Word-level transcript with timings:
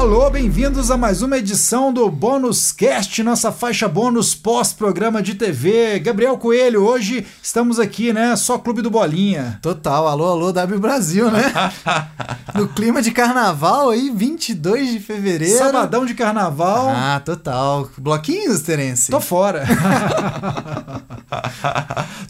alô, 0.00 0.30
bem-vindos 0.30 0.90
a 0.90 0.96
mais 0.96 1.20
uma 1.20 1.36
edição 1.36 1.92
do 1.92 2.10
Bônus 2.10 2.72
Cast, 2.72 3.22
nossa 3.22 3.52
faixa 3.52 3.86
bônus 3.86 4.34
pós-programa 4.34 5.22
de 5.22 5.34
TV. 5.34 5.98
Gabriel 5.98 6.38
Coelho, 6.38 6.84
hoje 6.84 7.26
estamos 7.42 7.78
aqui, 7.78 8.10
né? 8.10 8.34
Só 8.34 8.56
Clube 8.56 8.80
do 8.80 8.88
Bolinha. 8.88 9.58
Total, 9.60 10.08
alô, 10.08 10.24
alô, 10.24 10.52
W 10.52 10.80
Brasil, 10.80 11.30
né? 11.30 11.52
no 12.56 12.66
clima 12.68 13.02
de 13.02 13.10
carnaval 13.10 13.90
aí, 13.90 14.08
22 14.08 14.90
de 14.90 15.00
fevereiro. 15.00 15.58
Sabadão 15.58 16.06
de 16.06 16.14
carnaval. 16.14 16.88
Ah, 16.88 17.20
total. 17.22 17.86
Bloquinhos, 17.98 18.62
Terence? 18.62 19.10
Tô 19.10 19.20
fora. 19.20 19.66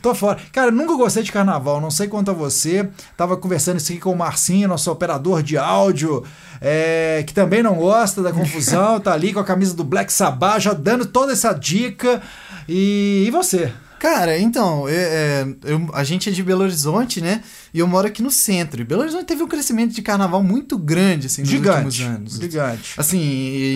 Tô 0.03 0.13
fora. 0.13 0.41
Cara, 0.51 0.73
nunca 0.73 0.97
gostei 0.97 1.23
de 1.23 1.31
carnaval, 1.31 1.81
não 1.81 1.91
sei 1.91 2.09
quanto 2.09 2.33
a 2.33 2.35
você. 2.35 2.89
Tava 3.17 3.37
conversando 3.37 3.77
isso 3.77 3.93
aqui 3.93 4.01
com 4.01 4.11
o 4.11 4.19
Marcinho, 4.19 4.69
nosso 4.69 4.91
operador 4.91 5.41
de 5.41 5.57
áudio 5.57 6.25
é, 6.61 7.25
que 7.27 7.33
também 7.33 7.63
não 7.63 7.75
gosta 7.75 8.23
da 8.23 8.33
confusão, 8.33 9.01
tá 9.01 9.13
ali 9.13 9.33
com 9.33 9.41
a 9.41 9.45
camisa 9.45 9.75
do 9.75 9.83
Black 9.85 10.13
Sabbath, 10.13 10.61
já 10.61 10.73
dando 10.73 11.07
toda 11.07 11.33
essa 11.33 11.53
dica. 11.53 12.21
E, 12.69 13.25
e 13.27 13.31
você? 13.31 13.73
Cara, 14.01 14.39
então, 14.39 14.89
é, 14.89 14.95
é, 14.95 15.47
eu, 15.65 15.91
a 15.93 16.03
gente 16.03 16.31
é 16.31 16.33
de 16.33 16.43
Belo 16.43 16.63
Horizonte, 16.63 17.21
né? 17.21 17.43
E 17.73 17.81
eu 17.81 17.87
moro 17.87 18.07
aqui 18.07 18.23
no 18.23 18.31
centro. 18.31 18.81
E 18.81 18.85
Belo 18.85 19.03
Horizonte 19.03 19.27
teve 19.27 19.43
um 19.43 19.47
crescimento 19.47 19.93
de 19.93 20.01
carnaval 20.01 20.43
muito 20.43 20.79
grande, 20.79 21.27
assim, 21.27 21.43
nos 21.43 21.51
Gigante. 21.51 21.85
últimos 21.85 22.17
anos. 22.17 22.33
Gigante. 22.41 22.95
Assim, 22.97 23.21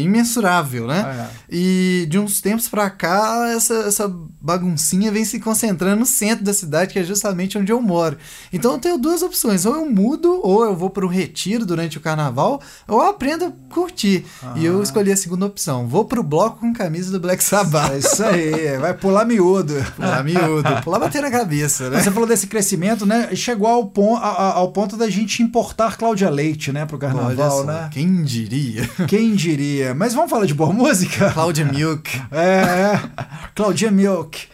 imensurável, 0.00 0.87
né? 0.87 1.05
Ah, 1.06 1.30
é. 1.30 1.55
E 1.55 2.06
de 2.09 2.19
uns 2.19 2.41
tempos 2.41 2.70
pra 2.70 2.88
cá, 2.88 3.52
essa, 3.55 3.74
essa 3.74 4.09
baguncinha 4.41 5.12
vem 5.12 5.27
se 5.27 5.38
concentrando 5.38 6.00
no 6.00 6.06
centro 6.06 6.42
da 6.42 6.55
cidade, 6.55 6.95
que 6.95 6.98
é 6.98 7.05
justamente 7.05 7.59
onde 7.59 7.70
eu 7.70 7.83
moro. 7.83 8.16
Então 8.50 8.72
eu 8.72 8.78
tenho 8.78 8.97
duas 8.97 9.22
opções. 9.22 9.66
Ou 9.66 9.75
eu 9.75 9.91
mudo, 9.91 10.41
ou 10.42 10.64
eu 10.64 10.75
vou 10.75 10.91
um 11.02 11.06
retiro 11.06 11.66
durante 11.66 11.98
o 11.98 12.00
carnaval, 12.00 12.62
ou 12.88 13.03
eu 13.03 13.11
aprendo 13.11 13.44
a 13.44 13.53
curtir. 13.75 14.25
E 14.56 14.64
eu 14.64 14.83
escolhi 14.83 15.12
a 15.12 15.16
segunda 15.19 15.44
opção. 15.44 15.86
Vou 15.86 16.06
pro 16.06 16.22
bloco 16.22 16.61
com 16.61 16.72
camisa 16.72 17.12
do 17.12 17.20
Black 17.20 17.44
Sabbath. 17.44 17.92
É 17.92 17.98
isso 17.98 18.25
aí, 18.25 18.78
vai 18.78 18.94
pular 18.94 19.27
miúdo. 19.27 19.75
Pular 19.97 20.14
miúdo, 20.23 20.69
pular 20.84 20.98
bater 20.98 21.20
na 21.23 21.31
cabeça, 21.31 21.91
né? 21.91 22.01
Você 22.03 22.11
falou 22.11 22.29
desse 22.29 22.47
crescimento, 22.47 23.05
né? 23.07 23.31
Chegou 23.34 23.67
ao, 23.67 23.87
pon 23.87 24.17
a- 24.17 24.21
a- 24.21 24.53
ao 24.55 24.71
ponto 24.73 24.97
da 24.97 25.09
gente 25.11 25.43
importar 25.43 25.97
Cláudia 25.97 26.31
Leite, 26.31 26.71
né, 26.73 26.84
pro 26.87 26.98
carnaval, 26.98 27.51
só, 27.59 27.65
né? 27.65 27.89
quem 27.93 28.23
diria? 28.23 28.89
Quem 29.09 29.34
diria? 29.34 29.95
Mas 29.95 30.15
vamos 30.15 30.31
falar 30.31 30.47
de 30.47 30.55
boa 30.55 30.73
música? 30.73 31.31
Cláudia 31.33 31.65
Milk. 31.65 32.11
É, 32.31 32.95
é. 32.95 33.01
Claudia 33.55 33.91
Milk. 33.91 34.47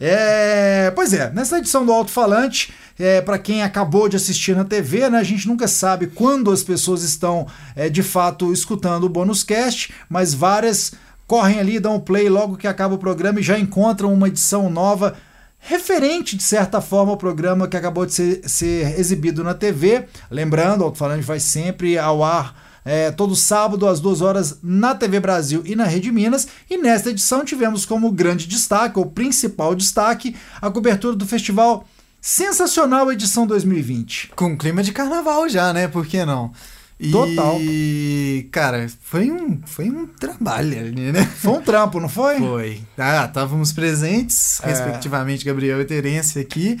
É, 0.00 0.90
pois 0.94 1.12
é, 1.12 1.30
nessa 1.32 1.58
edição 1.58 1.84
do 1.84 1.92
Alto-Falante, 1.92 2.72
é, 2.98 3.20
para 3.20 3.38
quem 3.38 3.62
acabou 3.62 4.08
de 4.08 4.16
assistir 4.16 4.56
na 4.56 4.64
TV, 4.64 5.08
né, 5.10 5.18
a 5.18 5.22
gente 5.22 5.46
nunca 5.46 5.68
sabe 5.68 6.06
quando 6.06 6.50
as 6.50 6.62
pessoas 6.62 7.02
estão 7.02 7.46
é, 7.76 7.88
de 7.88 8.02
fato 8.02 8.52
escutando 8.52 9.04
o 9.04 9.08
bônus 9.08 9.42
cast, 9.44 9.92
mas 10.08 10.32
várias 10.34 10.92
correm 11.32 11.58
ali, 11.58 11.80
dão 11.80 11.98
play 11.98 12.28
logo 12.28 12.58
que 12.58 12.66
acaba 12.66 12.94
o 12.94 12.98
programa 12.98 13.40
e 13.40 13.42
já 13.42 13.58
encontram 13.58 14.12
uma 14.12 14.28
edição 14.28 14.68
nova 14.68 15.16
referente 15.58 16.36
de 16.36 16.42
certa 16.42 16.78
forma 16.78 17.10
ao 17.10 17.16
programa 17.16 17.66
que 17.66 17.74
acabou 17.74 18.04
de 18.04 18.12
ser, 18.12 18.42
ser 18.46 19.00
exibido 19.00 19.42
na 19.42 19.54
TV. 19.54 20.04
Lembrando, 20.30 20.82
o 20.82 20.84
Alto-Falante 20.84 21.22
vai 21.22 21.40
sempre 21.40 21.96
ao 21.96 22.22
ar 22.22 22.54
é, 22.84 23.10
todo 23.10 23.34
sábado 23.34 23.88
às 23.88 23.98
duas 23.98 24.20
horas 24.20 24.58
na 24.62 24.94
TV 24.94 25.20
Brasil 25.20 25.62
e 25.64 25.74
na 25.74 25.84
Rede 25.84 26.12
Minas. 26.12 26.46
E 26.68 26.76
nesta 26.76 27.08
edição 27.08 27.46
tivemos 27.46 27.86
como 27.86 28.12
grande 28.12 28.46
destaque, 28.46 28.98
ou 28.98 29.06
principal 29.06 29.74
destaque, 29.74 30.36
a 30.60 30.70
cobertura 30.70 31.16
do 31.16 31.24
festival 31.24 31.86
Sensacional 32.20 33.10
Edição 33.10 33.46
2020. 33.46 34.32
Com 34.36 34.54
clima 34.54 34.82
de 34.82 34.92
carnaval 34.92 35.48
já, 35.48 35.72
né? 35.72 35.88
Por 35.88 36.06
que 36.06 36.26
não? 36.26 36.52
E, 37.04 37.10
Total. 37.10 37.58
cara, 38.52 38.88
foi 39.00 39.28
um, 39.28 39.60
foi 39.66 39.90
um 39.90 40.06
trabalho 40.06 40.78
ali, 40.78 41.10
né? 41.12 41.24
Foi 41.36 41.52
um 41.54 41.60
trampo, 41.60 41.98
não 41.98 42.08
foi? 42.08 42.38
Foi. 42.38 42.80
Ah, 42.96 43.24
estávamos 43.26 43.72
presentes, 43.72 44.60
É. 44.62 44.68
respectivamente, 44.68 45.44
Gabriel 45.44 45.80
e 45.80 45.84
Terence 45.84 46.38
aqui. 46.38 46.78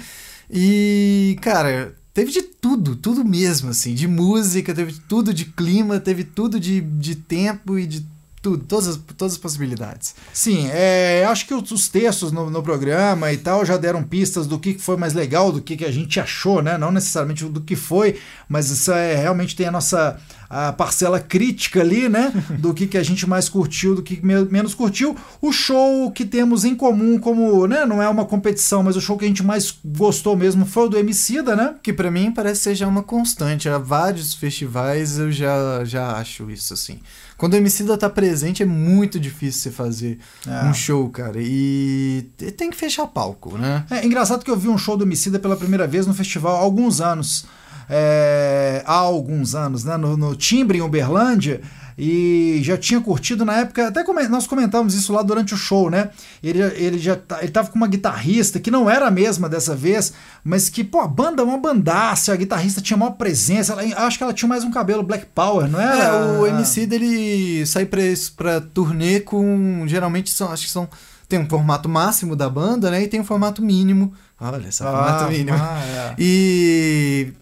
E, 0.48 1.36
cara, 1.40 1.94
teve 2.14 2.30
de 2.30 2.42
tudo, 2.42 2.94
tudo 2.94 3.24
mesmo, 3.24 3.70
assim. 3.70 3.94
De 3.94 4.06
música, 4.06 4.72
teve 4.72 4.92
tudo 5.08 5.34
de 5.34 5.46
clima, 5.46 5.98
teve 5.98 6.22
tudo 6.22 6.60
de, 6.60 6.80
de 6.80 7.16
tempo 7.16 7.76
e 7.78 7.86
de 7.86 8.06
tudo, 8.42 8.64
todas 8.64 8.88
as, 8.88 8.96
todas 9.16 9.34
as 9.34 9.38
possibilidades. 9.38 10.14
Sim, 10.34 10.68
é, 10.72 11.24
acho 11.28 11.46
que 11.46 11.54
os, 11.54 11.70
os 11.70 11.88
textos 11.88 12.32
no, 12.32 12.50
no 12.50 12.62
programa 12.62 13.32
e 13.32 13.36
tal 13.36 13.64
já 13.64 13.76
deram 13.76 14.02
pistas 14.02 14.46
do 14.46 14.58
que 14.58 14.76
foi 14.78 14.96
mais 14.96 15.14
legal, 15.14 15.52
do 15.52 15.62
que, 15.62 15.76
que 15.76 15.84
a 15.84 15.92
gente 15.92 16.18
achou, 16.18 16.60
né? 16.60 16.76
Não 16.76 16.90
necessariamente 16.90 17.44
do 17.44 17.60
que 17.60 17.76
foi, 17.76 18.18
mas 18.48 18.68
isso 18.68 18.90
é 18.92 19.14
realmente 19.14 19.54
tem 19.54 19.66
a 19.66 19.70
nossa 19.70 20.18
a 20.54 20.70
parcela 20.70 21.18
crítica 21.18 21.80
ali, 21.80 22.10
né? 22.10 22.30
Do 22.58 22.74
que, 22.74 22.86
que 22.86 22.98
a 22.98 23.02
gente 23.02 23.26
mais 23.26 23.48
curtiu, 23.48 23.94
do 23.94 24.02
que 24.02 24.20
me- 24.22 24.44
menos 24.50 24.74
curtiu. 24.74 25.16
O 25.40 25.50
show 25.50 26.10
que 26.10 26.26
temos 26.26 26.62
em 26.66 26.74
comum, 26.74 27.18
como, 27.18 27.66
né? 27.66 27.86
Não 27.86 28.02
é 28.02 28.08
uma 28.08 28.26
competição, 28.26 28.82
mas 28.82 28.94
o 28.94 29.00
show 29.00 29.16
que 29.16 29.24
a 29.24 29.28
gente 29.28 29.42
mais 29.42 29.74
gostou 29.82 30.36
mesmo 30.36 30.66
foi 30.66 30.84
o 30.84 30.88
do 30.90 30.98
Emicida, 30.98 31.56
né? 31.56 31.76
Que 31.82 31.90
pra 31.90 32.10
mim 32.10 32.30
parece 32.30 32.60
ser 32.60 32.74
já 32.74 32.86
uma 32.86 33.02
constante. 33.02 33.66
Há 33.66 33.78
vários 33.78 34.34
festivais 34.34 35.18
eu 35.18 35.32
já, 35.32 35.84
já 35.84 36.12
acho 36.18 36.50
isso, 36.50 36.74
assim. 36.74 37.00
Quando 37.42 37.54
o 37.54 37.56
Emicida 37.56 37.98
tá 37.98 38.08
presente 38.08 38.62
é 38.62 38.66
muito 38.66 39.18
difícil 39.18 39.62
você 39.62 39.70
fazer 39.72 40.20
É. 40.46 40.64
um 40.64 40.72
show, 40.72 41.08
cara. 41.10 41.38
E 41.40 42.24
tem 42.56 42.70
que 42.70 42.76
fechar 42.76 43.04
palco, 43.08 43.58
né? 43.58 43.84
É 43.90 44.06
engraçado 44.06 44.44
que 44.44 44.50
eu 44.50 44.56
vi 44.56 44.68
um 44.68 44.78
show 44.78 44.96
do 44.96 45.02
Emicida 45.02 45.40
pela 45.40 45.56
primeira 45.56 45.84
vez 45.84 46.06
no 46.06 46.14
festival 46.14 46.54
há 46.54 46.60
alguns 46.60 47.00
anos. 47.00 47.44
É, 47.90 48.84
há 48.86 48.94
alguns 48.94 49.56
anos, 49.56 49.82
né? 49.82 49.96
No, 49.96 50.16
no 50.16 50.36
Timbre, 50.36 50.78
em 50.78 50.82
Uberlândia. 50.82 51.60
E 51.96 52.60
já 52.62 52.76
tinha 52.76 53.00
curtido 53.00 53.44
na 53.44 53.58
época, 53.58 53.88
até 53.88 54.02
come- 54.04 54.26
nós 54.28 54.46
comentamos 54.46 54.94
isso 54.94 55.12
lá 55.12 55.22
durante 55.22 55.52
o 55.54 55.56
show, 55.56 55.90
né? 55.90 56.10
Ele, 56.42 56.60
ele 56.62 56.98
já 56.98 57.16
tá- 57.16 57.38
ele 57.42 57.50
tava 57.52 57.68
com 57.70 57.76
uma 57.76 57.86
guitarrista 57.86 58.58
que 58.58 58.70
não 58.70 58.88
era 58.88 59.06
a 59.06 59.10
mesma 59.10 59.48
dessa 59.48 59.74
vez, 59.76 60.12
mas 60.42 60.68
que, 60.68 60.82
pô, 60.82 61.00
a 61.00 61.08
banda 61.08 61.42
é 61.42 61.44
uma 61.44 61.58
bandaça, 61.58 62.32
a 62.32 62.36
guitarrista 62.36 62.80
tinha 62.80 62.96
maior 62.96 63.12
presença, 63.12 63.72
ela, 63.74 63.82
acho 64.06 64.16
que 64.18 64.24
ela 64.24 64.32
tinha 64.32 64.48
mais 64.48 64.64
um 64.64 64.70
cabelo 64.70 65.02
Black 65.02 65.26
Power, 65.34 65.68
não 65.68 65.80
era? 65.80 66.04
É, 66.04 66.38
o 66.40 66.46
MC 66.46 66.86
dele 66.86 67.64
sai 67.66 67.84
pra, 67.86 68.00
pra 68.36 68.60
turnê 68.60 69.20
com. 69.20 69.84
Geralmente 69.86 70.30
são. 70.30 70.50
Acho 70.50 70.64
que 70.64 70.70
são. 70.70 70.88
Tem 71.28 71.38
um 71.38 71.48
formato 71.48 71.88
máximo 71.88 72.36
da 72.36 72.48
banda, 72.48 72.90
né? 72.90 73.02
E 73.02 73.08
tem 73.08 73.20
um 73.20 73.24
formato 73.24 73.62
mínimo. 73.62 74.12
Olha, 74.40 74.58
o 74.58 74.68
Ah, 74.68 74.72
formato 74.72 75.30
mínimo. 75.32 75.56
ah, 75.58 75.80
é. 75.84 76.14
E 76.18 77.32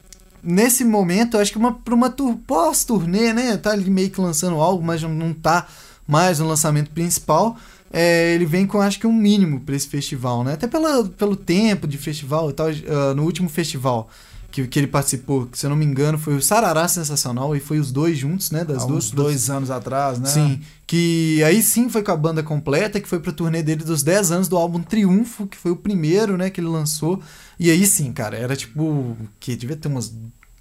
nesse 0.43 0.85
momento, 0.85 1.37
eu 1.37 1.41
acho 1.41 1.53
que 1.53 1.59
uma, 1.59 1.73
pra 1.73 1.95
uma 1.95 2.11
tur- 2.11 2.37
pós-turnê, 2.47 3.33
né? 3.33 3.57
Tá 3.57 3.71
ali 3.73 3.91
meio 3.91 4.11
que 4.11 4.21
lançando 4.21 4.57
algo, 4.61 4.83
mas 4.85 5.03
não- 5.03 5.33
tá 5.35 5.67
mais 6.07 6.39
no 6.39 6.47
lançamento 6.49 6.91
principal. 6.91 7.57
é, 7.93 8.35
ele 8.35 8.47
vem 8.47 8.67
com 8.69 8.81
acho 8.81 9.01
que 9.01 9.07
um 9.07 9.13
mínimo 9.13 9.61
pra 9.61 9.75
esse 9.75 9.89
festival, 9.89 10.45
né? 10.45 10.53
Até 10.53 10.69
pela, 10.69 11.05
pelo 11.07 11.35
tempo 11.35 11.89
de 11.89 11.99
festival 11.99 12.49
e 12.51 12.53
tal. 12.53 12.69
ah, 12.69 13.15
no 13.15 13.25
último 13.25 13.49
festival 13.49 14.09
que, 14.51 14.67
que 14.67 14.79
ele 14.79 14.87
participou, 14.87 15.47
que 15.47 15.59
se 15.59 15.67
eu 15.67 15.71
não 15.71 15.77
me 15.77 15.85
engano, 15.85 16.19
foi 16.19 16.35
o 16.35 16.43
Sarará 16.43 16.87
Sensacional, 16.89 17.55
e 17.55 17.61
foi 17.61 17.79
os 17.79 17.93
dois 17.93 18.19
juntos, 18.19 18.51
né? 18.51 18.65
Das 18.65 18.83
Há 18.83 18.87
duas. 18.87 19.07
uns 19.07 19.11
dois 19.13 19.51
anos 19.51 19.71
atrás, 19.71 20.19
né? 20.19 20.29
Sim. 20.29 20.61
Que 20.87 21.43
aí 21.45 21.63
sim 21.63 21.89
foi 21.89 22.03
com 22.03 22.11
a 22.11 22.17
banda 22.17 22.43
completa, 22.43 23.01
que 23.01 23.09
foi 23.09 23.21
pra 23.21 23.33
turnê 23.33 23.63
dele 23.63 23.85
dos 23.85 24.03
10 24.03 24.33
anos 24.33 24.49
do 24.49 24.57
álbum 24.57 24.83
Triunfo, 24.83 25.47
que 25.47 25.57
foi 25.57 25.71
o 25.71 25.77
primeiro, 25.77 26.37
né, 26.37 26.51
que 26.51 26.61
ele 26.61 26.67
lançou. 26.67 27.23
E 27.59 27.71
aí 27.71 27.87
sim, 27.87 28.13
cara, 28.13 28.37
era 28.37 28.57
tipo. 28.57 29.17
Que 29.39 29.55
devia 29.55 29.77
ter 29.77 29.87
umas, 29.87 30.13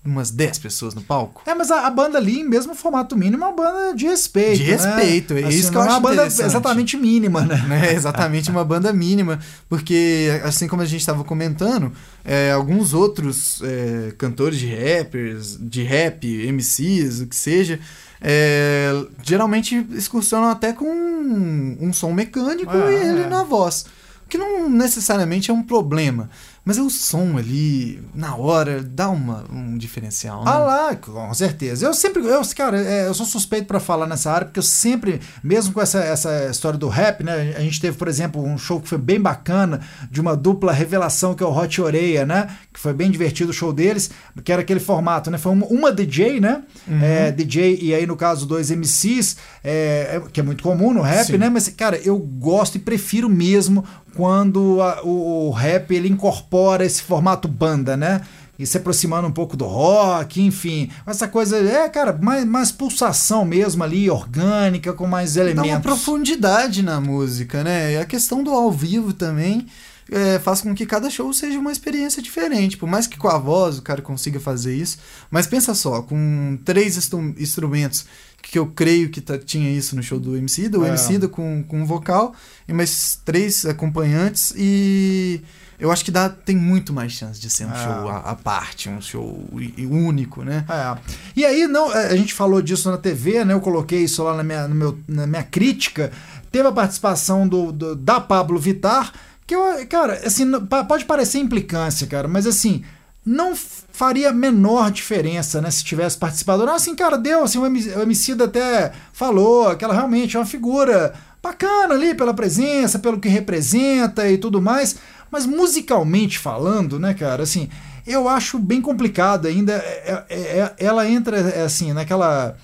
umas 0.04 0.32
10 0.32 0.60
pessoas 0.60 0.96
no 0.96 1.02
palco. 1.02 1.42
É, 1.46 1.54
mas 1.54 1.70
a, 1.70 1.86
a 1.86 1.90
banda 1.90 2.18
ali, 2.18 2.44
mesmo 2.44 2.74
formato 2.74 3.18
mínimo, 3.18 3.44
é 3.44 3.48
uma 3.48 3.56
banda 3.56 3.96
de 3.96 4.06
respeito. 4.06 4.58
De 4.58 4.64
né? 4.64 4.72
respeito, 4.72 5.34
é 5.34 5.50
isso 5.50 5.72
que 5.72 5.78
eu 5.78 5.82
não 5.82 5.88
é 5.88 5.92
acho 5.92 6.00
uma 6.00 6.10
banda 6.10 6.26
exatamente 6.26 6.98
mínima, 6.98 7.42
né? 7.42 7.58
né? 7.68 7.94
Exatamente 7.94 8.50
uma 8.50 8.64
banda 8.64 8.94
mínima, 8.94 9.40
porque 9.68 10.42
assim 10.44 10.68
como 10.68 10.82
a 10.82 10.86
gente 10.86 11.02
estava 11.02 11.24
comentando, 11.24 11.92
é, 12.24 12.52
alguns 12.52 12.94
outros 12.94 13.62
é, 13.62 14.14
cantores 14.18 14.58
de 14.58 14.74
rappers, 14.74 15.58
de 15.60 15.84
rap, 15.84 16.26
MCs, 16.26 17.22
o 17.22 17.28
que 17.28 17.36
seja, 17.36 17.80
é, 18.22 18.92
geralmente 19.22 19.86
excursionam 19.92 20.50
até 20.50 20.74
com 20.74 20.86
um, 20.86 21.78
um 21.82 21.94
som 21.94 22.12
mecânico 22.12 22.76
É, 22.76 22.92
e 22.92 22.96
ele 23.10 23.22
é. 23.24 23.28
na 23.28 23.44
voz. 23.44 23.86
Que 24.30 24.38
não 24.38 24.70
necessariamente 24.70 25.50
é 25.50 25.54
um 25.54 25.64
problema, 25.64 26.30
mas 26.70 26.78
é 26.78 26.84
o 26.84 26.90
som 26.92 27.36
ali, 27.36 28.00
na 28.14 28.36
hora, 28.36 28.84
dá 28.84 29.10
uma, 29.10 29.44
um 29.52 29.76
diferencial. 29.76 30.46
Né? 30.46 30.52
Ah 30.52 30.60
lá, 30.60 30.96
com 30.96 31.34
certeza. 31.34 31.84
Eu 31.88 31.96
sempre, 31.96 32.24
eu, 32.24 32.42
cara, 32.56 32.80
é, 32.80 33.08
eu 33.08 33.14
sou 33.16 33.26
suspeito 33.26 33.66
pra 33.66 33.80
falar 33.80 34.06
nessa 34.06 34.32
área, 34.32 34.46
porque 34.46 34.60
eu 34.60 34.64
sempre, 34.64 35.20
mesmo 35.44 35.74
com 35.74 35.82
essa, 35.82 35.98
essa 35.98 36.46
história 36.46 36.78
do 36.78 36.88
rap, 36.88 37.24
né? 37.24 37.56
A 37.58 37.62
gente 37.62 37.82
teve, 37.82 37.98
por 37.98 38.08
exemplo, 38.08 38.44
um 38.44 38.56
show 38.56 38.80
que 38.80 38.88
foi 38.88 39.00
bem 39.00 39.20
bacana, 39.20 39.82
de 40.12 40.22
uma 40.22 40.38
dupla 40.38 40.72
revelação, 40.72 41.34
que 41.34 41.42
é 41.42 41.46
o 41.48 41.52
Hot 41.58 41.82
Oreia, 41.82 42.24
né? 42.24 42.56
Que 42.72 42.80
foi 42.80 42.94
bem 42.94 43.10
divertido 43.10 43.50
o 43.50 43.54
show 43.54 43.74
deles, 43.74 44.12
que 44.44 44.52
era 44.52 44.62
aquele 44.62 44.80
formato, 44.80 45.32
né? 45.32 45.40
Foi 45.40 45.52
uma, 45.52 45.66
uma 45.66 45.92
DJ, 45.92 46.40
né? 46.40 46.62
É, 47.02 47.32
DJ, 47.32 47.80
e 47.82 47.96
aí 47.96 48.06
no 48.06 48.16
caso 48.16 48.46
dois 48.46 48.70
MCs, 48.70 49.38
é, 49.64 50.18
é- 50.18 50.30
que 50.32 50.40
é 50.40 50.44
muito 50.44 50.62
comum 50.62 50.94
no 50.94 51.02
rap, 51.02 51.26
Sim. 51.26 51.38
né? 51.40 51.50
Mas, 51.50 51.68
cara, 51.70 51.98
eu 51.98 52.20
gosto 52.20 52.76
e 52.76 52.80
prefiro 52.80 53.28
mesmo 53.28 53.84
quando 54.16 54.82
a- 54.82 55.02
o, 55.04 55.48
o 55.48 55.52
rap 55.52 55.92
ele 55.94 56.10
incorpora 56.10 56.86
esse 56.86 57.02
formato 57.02 57.48
banda, 57.48 57.96
né? 57.98 58.22
e 58.58 58.66
se 58.66 58.76
aproximando 58.76 59.26
um 59.26 59.32
pouco 59.32 59.56
do 59.56 59.64
rock, 59.64 60.42
enfim. 60.42 60.90
Essa 61.08 61.30
coisa, 61.30 61.56
é, 61.58 61.88
cara, 61.88 62.12
mais, 62.22 62.44
mais 62.44 62.70
pulsação 62.74 63.46
mesmo 63.46 63.82
ali, 63.86 64.10
orgânica, 64.10 64.92
com 64.92 65.08
mais 65.08 65.38
elementos. 65.38 65.70
Dá 65.70 65.76
uma 65.78 65.80
profundidade 65.80 66.84
na 66.84 67.00
música, 67.00 67.64
né? 67.64 67.94
E 67.94 67.98
a 67.98 68.04
questão 68.04 68.44
do 68.44 68.52
ao 68.52 68.70
vivo 68.70 69.14
também 69.14 69.66
é, 70.12 70.40
faz 70.40 70.62
com 70.62 70.74
que 70.74 70.86
cada 70.86 71.10
show 71.10 71.32
seja 71.34 71.60
uma 71.60 71.72
experiência 71.72 72.22
diferente. 72.22 72.78
Por 72.78 72.88
mais 72.88 73.08
que 73.08 73.18
com 73.18 73.28
a 73.28 73.38
voz 73.38 73.78
o 73.78 73.82
cara 73.82 74.02
consiga 74.02 74.40
fazer 74.40 74.76
isso. 74.76 74.98
Mas 75.30 75.48
pensa 75.48 75.74
só, 75.74 76.02
com 76.02 76.58
três 76.64 76.98
instrumentos, 77.38 78.06
que 78.42 78.58
eu 78.58 78.68
creio 78.68 79.10
que 79.10 79.22
tá, 79.22 79.38
tinha 79.38 79.70
isso 79.70 79.96
no 79.96 80.04
show 80.04 80.20
do 80.20 80.36
MC, 80.36 80.70
do 80.70 80.86
é. 80.86 80.90
MC 80.90 81.28
com, 81.28 81.64
com 81.64 81.86
vocal, 81.86 82.34
e 82.68 82.74
mais 82.74 83.20
três 83.24 83.66
acompanhantes 83.66 84.54
e 84.58 85.42
eu 85.80 85.92
acho 85.92 86.04
que 86.04 86.12
dá, 86.12 86.28
tem 86.28 86.58
muito 86.58 86.92
mais 86.92 87.14
chance 87.14 87.40
de 87.40 87.50
ser 87.50 87.66
um 87.66 87.72
é. 87.72 87.76
show 87.76 88.10
à, 88.10 88.36
parte, 88.36 88.90
um 88.90 89.00
show 89.00 89.48
único, 89.90 90.44
né? 90.44 90.66
É. 90.68 90.98
E 91.38 91.46
aí, 91.46 91.68
não, 91.68 91.94
é, 91.94 92.08
a 92.08 92.16
gente 92.18 92.34
falou 92.34 92.62
disso 92.62 92.92
na 92.92 92.98
TV, 92.98 93.46
né? 93.46 93.54
Eu 93.54 93.62
coloquei 93.62 94.04
isso 94.04 94.22
lá 94.22 94.36
na 94.36 94.44
minha, 94.44 94.68
meu, 94.68 95.00
na 95.08 95.26
minha 95.26 95.44
crítica. 95.44 96.12
Teve 96.52 96.68
a 96.68 96.72
participação 96.74 97.48
do, 97.48 97.72
do 97.72 97.96
da 97.96 98.20
Pablo 98.20 98.60
Vitar, 98.60 99.14
que 99.50 99.56
eu, 99.56 99.88
cara, 99.88 100.22
assim, 100.24 100.46
pode 100.88 101.06
parecer 101.06 101.40
implicância, 101.40 102.06
cara, 102.06 102.28
mas 102.28 102.46
assim, 102.46 102.84
não 103.26 103.56
faria 103.56 104.30
a 104.30 104.34
menor 104.34 104.92
diferença, 104.92 105.60
né, 105.60 105.72
se 105.72 105.84
tivesse 105.84 106.16
participado. 106.20 106.68
Não, 106.68 106.76
assim, 106.76 106.94
cara, 106.94 107.18
deu, 107.18 107.44
assim, 107.44 107.58
o 107.58 107.66
MC 107.66 108.34
até 108.34 108.92
falou 109.12 109.76
que 109.76 109.84
ela 109.84 109.96
realmente 109.96 110.38
é 110.38 110.40
uma 110.40 110.46
figura 110.46 111.16
bacana 111.42 111.96
ali 111.96 112.14
pela 112.14 112.32
presença, 112.32 113.00
pelo 113.00 113.20
que 113.20 113.28
representa 113.28 114.30
e 114.30 114.38
tudo 114.38 114.62
mais. 114.62 114.98
Mas 115.32 115.48
musicalmente 115.48 116.38
falando, 116.38 117.00
né, 117.00 117.16
cara, 117.16 117.42
assim, 117.42 117.70
eu 118.06 118.30
acho 118.30 118.60
bem 118.60 118.80
complicado 118.80 119.48
ainda. 119.48 119.74
É, 119.74 120.26
é, 120.30 120.36
é, 120.38 120.74
ela 120.78 121.10
entra, 121.10 121.40
é, 121.40 121.64
assim, 121.64 121.92
naquela 121.92 122.56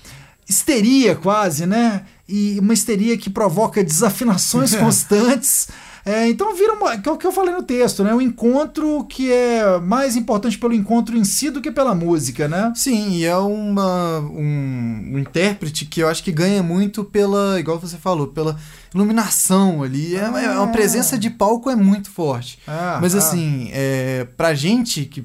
histeria 0.48 1.16
quase, 1.16 1.66
né? 1.66 2.04
E 2.28 2.60
uma 2.60 2.72
histeria 2.72 3.18
que 3.18 3.28
provoca 3.28 3.82
desafinações 3.82 4.72
constantes. 4.78 5.66
É, 6.08 6.28
então 6.28 6.54
vira 6.54 6.72
uma, 6.74 6.96
que 6.96 7.08
é 7.08 7.12
o 7.12 7.16
que 7.16 7.26
eu 7.26 7.32
falei 7.32 7.52
no 7.52 7.64
texto, 7.64 8.04
né? 8.04 8.14
Um 8.14 8.20
encontro 8.20 9.04
que 9.06 9.32
é 9.32 9.80
mais 9.80 10.14
importante 10.14 10.56
pelo 10.56 10.72
encontro 10.72 11.16
em 11.16 11.24
si 11.24 11.50
do 11.50 11.60
que 11.60 11.68
pela 11.68 11.96
música, 11.96 12.46
né? 12.46 12.72
Sim, 12.76 13.10
e 13.16 13.24
é 13.24 13.36
uma, 13.36 14.20
um, 14.20 15.14
um 15.14 15.18
intérprete 15.18 15.84
que 15.84 16.00
eu 16.00 16.08
acho 16.08 16.22
que 16.22 16.30
ganha 16.30 16.62
muito 16.62 17.02
pela, 17.02 17.58
igual 17.58 17.80
você 17.80 17.96
falou, 17.96 18.28
pela 18.28 18.56
iluminação 18.94 19.82
ali. 19.82 20.16
É, 20.16 20.20
é 20.20 20.50
uma 20.58 20.72
presença 20.72 21.18
de 21.18 21.30
palco 21.30 21.70
é 21.70 21.76
muito 21.76 22.10
forte. 22.10 22.58
Ah, 22.66 22.98
Mas 23.00 23.14
ah. 23.14 23.18
assim, 23.18 23.68
é, 23.72 24.26
pra 24.36 24.54
gente, 24.54 25.04
que 25.04 25.24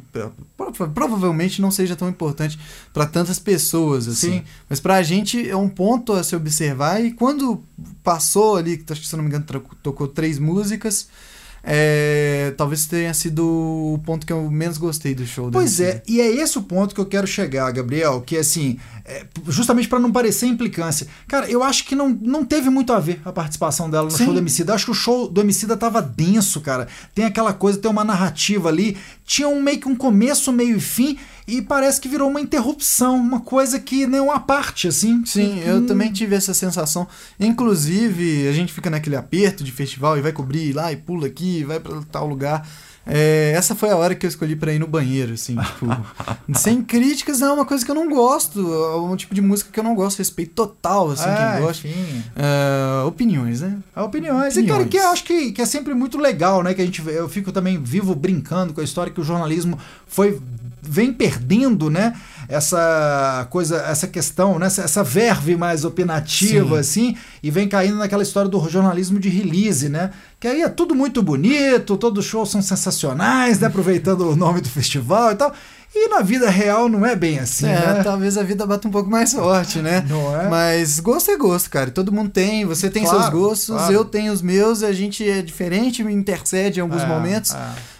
provavelmente 0.94 1.62
não 1.62 1.72
seja 1.72 1.96
tão 1.96 2.10
importante 2.10 2.60
para 2.94 3.06
tantas 3.06 3.40
pessoas, 3.40 4.08
assim. 4.08 4.40
Sim. 4.40 4.44
Mas 4.70 4.80
pra 4.80 5.02
gente 5.02 5.50
é 5.50 5.56
um 5.56 5.70
ponto 5.70 6.14
a 6.14 6.24
se 6.24 6.36
observar. 6.36 7.04
E 7.04 7.12
quando 7.12 7.64
passou 8.04 8.58
ali, 8.58 8.84
acho 8.90 9.02
que 9.02 9.08
se 9.08 9.16
não 9.16 9.24
me 9.24 9.30
engano, 9.30 9.46
tocou 9.82 10.08
três 10.08 10.38
músicas. 10.38 11.08
É, 11.64 12.54
talvez 12.58 12.88
tenha 12.88 13.14
sido 13.14 13.46
o 13.46 14.00
ponto 14.04 14.26
que 14.26 14.34
eu 14.34 14.50
menos 14.50 14.78
gostei 14.78 15.14
do 15.14 15.26
show. 15.26 15.52
Pois 15.52 15.80
é, 15.80 16.02
e 16.08 16.20
é 16.20 16.28
esse 16.28 16.58
o 16.58 16.64
ponto 16.64 16.96
que 16.96 17.02
eu 17.02 17.06
quero 17.06 17.28
chegar, 17.28 17.72
Gabriel, 17.72 18.22
que 18.22 18.36
assim, 18.36 18.80
é, 19.12 19.26
justamente 19.50 19.90
para 19.90 20.00
não 20.00 20.10
parecer 20.10 20.46
implicância. 20.46 21.06
Cara, 21.28 21.50
eu 21.52 21.62
acho 21.62 21.84
que 21.84 21.96
não, 21.96 22.08
não 22.10 22.46
teve 22.46 22.70
muito 22.70 22.94
a 22.94 23.00
ver 23.00 23.22
a 23.26 23.32
participação 23.34 23.90
dela 23.90 24.06
no 24.06 24.12
Sim. 24.12 24.24
show 24.24 24.34
do 24.34 24.40
Emicida. 24.40 24.74
Acho 24.74 24.86
que 24.86 24.92
o 24.92 24.96
show 24.96 25.28
do 25.28 25.42
Emicida 25.42 25.76
tava 25.76 26.02
denso, 26.02 26.62
cara. 26.62 26.88
Tem 27.14 27.26
aquela 27.26 27.52
coisa, 27.52 27.78
tem 27.78 27.92
uma 27.92 28.06
narrativa 28.06 28.70
ali. 28.70 28.98
Tinha 29.26 29.50
um 29.50 29.62
meio 29.62 29.82
que 29.82 29.88
um 29.90 29.96
começo, 29.98 30.50
meio 30.54 30.78
e 30.78 30.80
fim, 30.80 31.18
e 31.46 31.62
parece 31.62 32.00
que 32.00 32.08
virou 32.08 32.30
uma 32.30 32.40
interrupção, 32.40 33.18
uma 33.18 33.42
coisa 33.42 33.82
que 33.82 34.08
nem 34.08 34.22
uma 34.22 34.40
parte, 34.40 34.88
assim. 34.88 35.22
Sim, 35.26 35.60
que, 35.62 35.68
eu 35.68 35.86
também 35.86 36.10
tive 36.10 36.34
essa 36.34 36.54
sensação. 36.54 37.06
Inclusive, 37.38 38.48
a 38.48 38.54
gente 38.54 38.72
fica 38.72 38.90
naquele 38.90 39.18
aperto 39.18 39.62
de 39.62 39.74
festival 39.74 40.18
e 40.18 40.22
vai 40.22 40.32
cobrir 40.32 40.72
lá 40.74 40.90
e 40.90 40.96
pula 40.96 41.28
aqui, 41.28 41.66
vai 41.66 41.82
para 41.82 42.02
tal 42.10 42.28
lugar. 42.28 42.66
É, 43.06 43.54
essa 43.56 43.74
foi 43.74 43.90
a 43.90 43.98
hora 43.98 44.14
que 44.14 44.26
eu 44.26 44.30
escolhi 44.30 44.56
para 44.56 44.72
ir 44.74 44.80
no 44.80 44.86
banheiro, 44.86 45.34
assim, 45.34 45.56
tipo, 45.56 45.88
sem 46.54 46.84
críticas, 46.84 47.42
é 47.42 47.52
uma 47.52 47.66
coisa 47.66 47.84
que 47.84 47.90
eu 47.90 47.96
não 47.96 48.08
gosto, 48.08 48.60
é 48.60 48.96
um 48.98 49.16
tipo 49.16 49.34
de 49.34 49.42
música 49.42 49.72
que 49.72 49.80
eu 49.80 49.84
não 49.84 49.96
gosto, 49.96 50.20
respeito 50.20 50.54
total, 50.54 51.12
assim, 51.12 51.26
ah, 51.28 51.54
quem 51.54 51.66
gosta. 51.66 51.88
É, 51.88 53.04
opiniões, 53.06 53.62
né? 53.62 53.78
É, 53.96 54.02
opiniões. 54.02 54.54
opiniões. 54.54 54.58
E, 54.58 54.66
cara, 54.66 54.86
que 54.86 54.98
eu 54.98 55.10
acho 55.10 55.24
que, 55.24 55.52
que 55.52 55.62
é 55.62 55.66
sempre 55.66 55.94
muito 55.94 56.18
legal, 56.18 56.62
né, 56.62 56.74
que 56.74 56.82
a 56.82 56.86
gente, 56.86 57.02
eu 57.08 57.28
fico 57.28 57.52
também 57.52 57.82
vivo 57.82 58.14
brincando 58.14 58.74
com 58.74 58.82
a 58.82 58.84
história 58.84 59.12
que 59.12 59.20
o 59.20 59.24
jornalismo 59.24 59.80
foi 60.06 60.40
vem 60.82 61.14
perdendo, 61.14 61.90
né? 61.90 62.20
Essa 62.52 63.48
coisa, 63.50 63.78
essa 63.88 64.08
questão, 64.08 64.60
né? 64.60 64.68
essa, 64.68 64.82
essa 64.82 65.04
verve 65.04 65.56
mais 65.56 65.86
opinativa, 65.86 66.76
Sim. 66.76 66.80
assim, 66.80 67.18
e 67.42 67.50
vem 67.50 67.68
caindo 67.68 67.98
naquela 67.98 68.24
história 68.24 68.50
do 68.50 68.70
jornalismo 68.70 69.20
de 69.20 69.30
release, 69.30 69.88
né? 69.88 70.12
Que 70.40 70.48
aí 70.48 70.62
é 70.62 70.70
tudo 70.70 70.94
muito 70.94 71.24
bonito, 71.24 71.96
todos 71.98 72.26
os 72.26 72.30
shows 72.30 72.50
são 72.52 72.62
sensacionais, 72.62 73.60
né? 73.60 73.68
Aproveitando 73.68 74.30
o 74.30 74.36
nome 74.36 74.60
do 74.60 74.70
festival 74.70 75.32
e 75.32 75.36
tal. 75.36 75.54
E 75.94 76.08
na 76.08 76.22
vida 76.22 76.50
real 76.50 76.88
não 76.88 77.06
é 77.06 77.18
bem 77.18 77.38
assim, 77.38 77.68
é, 77.68 77.76
né? 77.76 78.02
talvez 78.02 78.38
a 78.38 78.44
vida 78.44 78.66
bata 78.66 78.88
um 78.88 78.92
pouco 78.92 79.10
mais 79.10 79.34
forte, 79.34 79.80
né? 79.80 80.06
Não 80.08 80.40
é? 80.40 80.48
Mas 80.48 81.02
gosto 81.02 81.32
é 81.32 81.38
gosto, 81.38 81.70
cara. 81.70 81.92
Todo 81.92 82.14
mundo 82.14 82.30
tem, 82.30 82.64
você 82.64 82.90
tem 82.90 83.04
claro, 83.04 83.20
seus 83.20 83.30
gostos, 83.30 83.76
claro. 83.76 83.94
eu 83.94 84.06
tenho 84.06 84.32
os 84.32 84.42
meus, 84.42 84.84
a 84.84 84.94
gente 84.94 85.30
é 85.30 85.42
diferente, 85.42 86.02
me 86.02 86.14
intercede 86.14 86.80
em 86.80 86.82
alguns 86.82 87.02
é, 87.02 87.06
momentos. 87.06 87.54
É. 87.54 87.58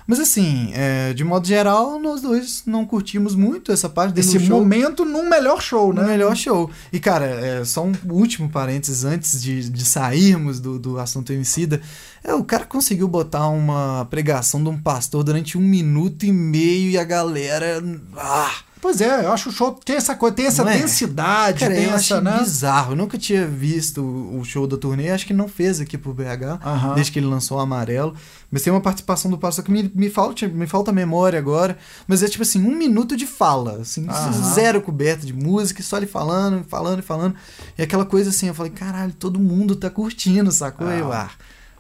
Mas 0.08 0.20
assim, 0.20 0.72
é, 0.74 1.14
de 1.14 1.24
modo 1.24 1.48
geral, 1.48 2.00
nós 2.00 2.22
dois 2.22 2.64
não 2.66 2.86
curtimos 2.86 3.36
muito 3.36 3.72
essa 3.72 3.88
parte 3.88 4.14
desse 4.14 4.40
momento 4.40 5.06
num 5.06 5.30
melhor 5.30 5.62
show, 5.62 5.94
né? 5.94 6.02
No 6.02 6.08
melhor 6.08 6.36
show. 6.36 6.70
E, 6.92 7.00
cara, 7.00 7.26
é, 7.26 7.64
só 7.64 7.86
um 7.86 7.94
último 8.10 8.50
parênteses 8.50 9.04
antes 9.04 9.42
de, 9.42 9.70
de 9.70 9.86
sairmos 9.86 10.60
do, 10.60 10.80
do 10.80 11.00
assunto 11.00 11.32
emicida. 11.32 11.82
É, 12.24 12.34
o 12.34 12.44
cara 12.44 12.66
conseguiu 12.66 13.08
botar 13.08 13.48
uma 13.50 14.06
pregação 14.10 14.62
de 14.64 14.70
um 14.70 14.80
pastor 14.80 15.24
durante 15.24 15.58
um 15.58 15.62
minuto 15.62 16.26
e 16.26 16.32
meio 16.32 16.90
e 16.90 16.98
a 16.98 17.04
galera. 17.04 17.84
Ah! 18.18 18.71
Pois 18.82 19.00
é, 19.00 19.26
eu 19.26 19.32
acho 19.32 19.50
o 19.50 19.52
show 19.52 19.72
tem 19.86 19.96
essa 19.96 20.16
coisa, 20.16 20.36
tem 20.36 20.48
essa 20.48 20.68
é? 20.68 20.80
densidade, 20.80 21.60
Cara, 21.60 21.76
tem 21.76 21.84
eu 21.86 21.94
essa, 21.94 22.20
né? 22.20 22.40
bizarro. 22.40 22.94
Eu 22.94 22.96
nunca 22.96 23.16
tinha 23.16 23.46
visto 23.46 24.04
o 24.04 24.44
show 24.44 24.66
da 24.66 24.76
turnê, 24.76 25.12
acho 25.12 25.28
que 25.28 25.34
não 25.34 25.48
fez 25.48 25.80
aqui 25.80 26.00
pro 26.00 26.14
BH, 26.14 26.60
desde 26.96 27.12
que 27.12 27.20
ele 27.20 27.28
lançou 27.28 27.58
o 27.58 27.62
Amarelo. 27.62 28.16
Mas 28.50 28.64
tem 28.64 28.74
uma 28.74 28.82
participação 28.82 29.30
do 29.30 29.38
pastor 29.38 29.64
que 29.64 29.72
me, 29.72 29.90
me, 29.94 30.10
falta, 30.10 30.48
me 30.48 30.66
falta 30.66 30.92
memória 30.92 31.38
agora. 31.38 31.78
Mas 32.08 32.24
é 32.24 32.28
tipo 32.28 32.42
assim, 32.42 32.62
um 32.66 32.76
minuto 32.76 33.16
de 33.16 33.28
fala, 33.28 33.82
assim, 33.82 34.08
zero 34.54 34.82
coberto 34.82 35.26
de 35.26 35.34
música, 35.34 35.84
só 35.84 35.98
ele 35.98 36.08
falando, 36.08 36.66
falando 36.68 37.00
e 37.00 37.04
falando. 37.04 37.36
E 37.78 37.84
aquela 37.84 38.06
coisa 38.06 38.32
assim, 38.32 38.48
eu 38.48 38.54
falei, 38.56 38.72
caralho, 38.72 39.14
todo 39.14 39.40
mundo 39.40 39.76
tá 39.76 39.90
curtindo, 39.92 40.52
sacou? 40.52 40.88
Ah. 40.88 40.96
Eu, 40.96 41.14
ah. 41.14 41.30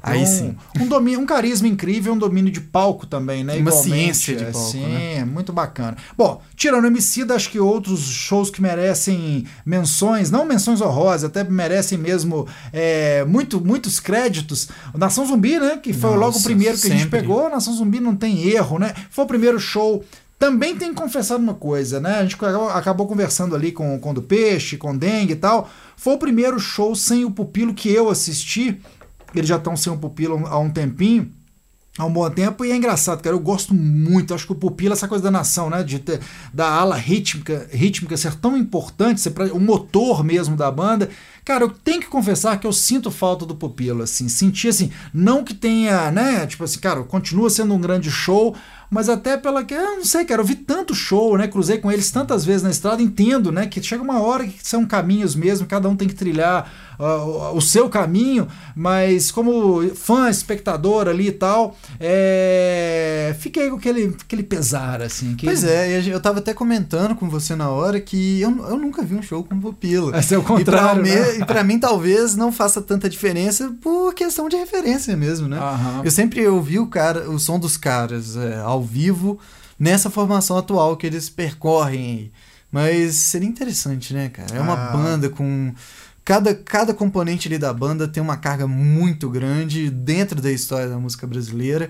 Aí 0.03 0.23
um, 0.23 0.25
sim. 0.25 0.57
Um, 0.79 0.87
domínio, 0.87 1.19
um 1.19 1.25
carisma 1.25 1.67
incrível, 1.67 2.13
um 2.13 2.17
domínio 2.17 2.51
de 2.51 2.59
palco 2.59 3.05
também, 3.05 3.43
né? 3.43 3.53
Uma 3.57 3.69
Igualmente, 3.69 4.15
ciência 4.17 4.35
de 4.35 4.45
palco, 4.45 4.71
sim, 4.71 4.85
né? 4.85 5.25
muito 5.25 5.53
bacana. 5.53 5.95
Bom, 6.17 6.41
tirando 6.55 6.85
o 6.85 6.87
Emicida, 6.87 7.35
acho 7.35 7.49
que 7.51 7.59
outros 7.59 8.01
shows 8.01 8.49
que 8.49 8.61
merecem 8.61 9.45
menções, 9.63 10.31
não 10.31 10.43
menções 10.43 10.81
honrosas, 10.81 11.25
até 11.25 11.43
merecem 11.43 11.99
mesmo 11.99 12.47
é, 12.73 13.23
muito, 13.25 13.63
muitos 13.63 13.99
créditos. 13.99 14.69
O 14.93 14.97
Nação 14.97 15.25
Zumbi, 15.25 15.59
né? 15.59 15.77
Que 15.77 15.93
foi 15.93 16.09
Nossa, 16.11 16.19
logo 16.19 16.39
o 16.39 16.43
primeiro 16.43 16.73
que 16.75 16.81
sempre. 16.81 16.95
a 16.95 16.99
gente 16.99 17.09
pegou. 17.09 17.49
Nação 17.49 17.73
Zumbi 17.73 17.99
não 17.99 18.15
tem 18.15 18.47
erro, 18.47 18.79
né? 18.79 18.93
Foi 19.11 19.25
o 19.25 19.27
primeiro 19.27 19.59
show 19.59 20.03
também 20.39 20.75
tem 20.75 20.89
que 20.89 20.99
confessar 20.99 21.35
uma 21.35 21.53
coisa, 21.53 21.99
né? 21.99 22.15
A 22.15 22.23
gente 22.23 22.35
acabou 22.73 23.07
conversando 23.07 23.55
ali 23.55 23.71
com, 23.71 23.99
com 23.99 24.09
o 24.09 24.13
do 24.15 24.23
Peixe, 24.23 24.75
com 24.75 24.89
o 24.89 24.97
Dengue 24.97 25.33
e 25.33 25.35
tal. 25.35 25.69
Foi 25.95 26.15
o 26.15 26.17
primeiro 26.17 26.59
show 26.59 26.95
sem 26.95 27.23
o 27.23 27.29
pupilo 27.29 27.75
que 27.75 27.91
eu 27.91 28.09
assisti 28.09 28.81
eles 29.33 29.47
já 29.47 29.57
estão 29.57 29.75
sem 29.75 29.91
o 29.91 29.97
Pupila 29.97 30.39
há 30.47 30.59
um 30.59 30.69
tempinho 30.69 31.31
há 31.97 32.05
um 32.05 32.11
bom 32.11 32.29
tempo 32.29 32.63
e 32.63 32.71
é 32.71 32.75
engraçado, 32.75 33.21
cara. 33.21 33.35
Eu 33.35 33.39
gosto 33.39 33.73
muito. 33.73 34.33
Acho 34.33 34.45
que 34.45 34.51
o 34.51 34.55
Pupila, 34.55 34.93
essa 34.93 35.07
coisa 35.07 35.23
da 35.23 35.31
nação, 35.31 35.69
né? 35.69 35.83
De 35.83 35.99
ter, 35.99 36.19
da 36.53 36.67
ala 36.67 36.95
rítmica, 36.95 37.67
rítmica 37.71 38.15
ser 38.15 38.35
tão 38.35 38.57
importante, 38.57 39.21
ser 39.21 39.31
pra, 39.31 39.45
o 39.53 39.59
motor 39.59 40.23
mesmo 40.23 40.55
da 40.55 40.71
banda. 40.71 41.09
Cara, 41.43 41.63
eu 41.63 41.69
tenho 41.69 42.01
que 42.01 42.07
confessar 42.07 42.59
que 42.59 42.67
eu 42.67 42.73
sinto 42.73 43.09
falta 43.09 43.45
do 43.45 43.55
Pupila, 43.55 44.03
assim. 44.03 44.29
Senti 44.29 44.67
assim, 44.67 44.91
não 45.13 45.43
que 45.43 45.53
tenha, 45.53 46.11
né? 46.11 46.45
Tipo 46.45 46.63
assim, 46.63 46.79
cara, 46.79 47.03
continua 47.03 47.49
sendo 47.49 47.73
um 47.73 47.81
grande 47.81 48.11
show, 48.11 48.55
mas 48.89 49.09
até 49.09 49.37
pela 49.37 49.63
que, 49.63 49.73
eu 49.73 49.97
não 49.97 50.05
sei, 50.05 50.25
cara, 50.25 50.41
eu 50.41 50.45
vi 50.45 50.55
tanto 50.55 50.93
show, 50.93 51.37
né? 51.37 51.47
Cruzei 51.47 51.77
com 51.77 51.91
eles 51.91 52.11
tantas 52.11 52.43
vezes 52.45 52.61
na 52.61 52.69
estrada, 52.69 53.01
entendo, 53.01 53.51
né? 53.51 53.65
Que 53.65 53.81
chega 53.81 54.03
uma 54.03 54.21
hora 54.21 54.45
que 54.45 54.57
são 54.61 54.85
caminhos 54.85 55.33
mesmo, 55.33 55.65
cada 55.65 55.87
um 55.87 55.95
tem 55.95 56.07
que 56.07 56.13
trilhar 56.13 56.69
uh, 56.99 57.55
o 57.55 57.61
seu 57.61 57.89
caminho, 57.89 58.47
mas 58.75 59.31
como 59.31 59.81
fã, 59.95 60.29
espectador 60.29 61.07
ali 61.07 61.29
e 61.29 61.31
tal, 61.31 61.75
é... 61.99 63.35
fiquei 63.39 63.69
com 63.69 63.77
aquele, 63.77 64.15
aquele 64.23 64.43
pesar, 64.43 65.01
assim. 65.01 65.35
Que... 65.35 65.45
Pois 65.45 65.63
é, 65.63 66.01
eu 66.07 66.19
tava 66.19 66.39
até 66.39 66.53
comentando 66.53 67.15
com 67.15 67.29
você 67.29 67.55
na 67.55 67.69
hora 67.69 67.99
que 67.99 68.41
eu, 68.41 68.49
eu 68.67 68.77
nunca 68.77 69.01
vi 69.03 69.15
um 69.15 69.21
show 69.21 69.43
com 69.43 69.59
Pupila. 69.59 70.11
É 70.31 70.37
o 70.37 70.43
contrário. 70.43 71.05
E 71.05 71.09
pra, 71.09 71.21
né? 71.21 71.30
E 71.35 71.45
pra 71.45 71.63
mim, 71.63 71.79
talvez 71.79 72.35
não 72.35 72.51
faça 72.51 72.81
tanta 72.81 73.09
diferença 73.09 73.73
por 73.81 74.13
questão 74.13 74.47
de 74.49 74.55
referência 74.55 75.15
mesmo, 75.17 75.47
né? 75.47 75.59
Uhum. 75.59 76.03
Eu 76.03 76.11
sempre 76.11 76.45
ouvi 76.47 76.79
o 76.79 76.87
cara, 76.87 77.29
o 77.29 77.39
som 77.39 77.57
dos 77.59 77.77
caras 77.77 78.35
é, 78.35 78.57
ao 78.59 78.83
vivo 78.83 79.39
nessa 79.79 80.09
formação 80.09 80.57
atual 80.57 80.95
que 80.97 81.07
eles 81.07 81.29
percorrem. 81.29 82.31
Mas 82.71 83.15
seria 83.15 83.49
interessante, 83.49 84.13
né, 84.13 84.29
cara? 84.29 84.55
É 84.55 84.61
uma 84.61 84.73
Ah. 84.73 84.91
banda 84.91 85.29
com. 85.29 85.73
Cada, 86.23 86.53
cada 86.53 86.93
componente 86.93 87.47
ali 87.47 87.57
da 87.57 87.73
banda 87.73 88.07
tem 88.07 88.21
uma 88.21 88.37
carga 88.37 88.67
muito 88.67 89.27
grande 89.29 89.89
dentro 89.89 90.39
da 90.39 90.51
história 90.51 90.87
da 90.87 90.97
música 90.97 91.25
brasileira. 91.25 91.89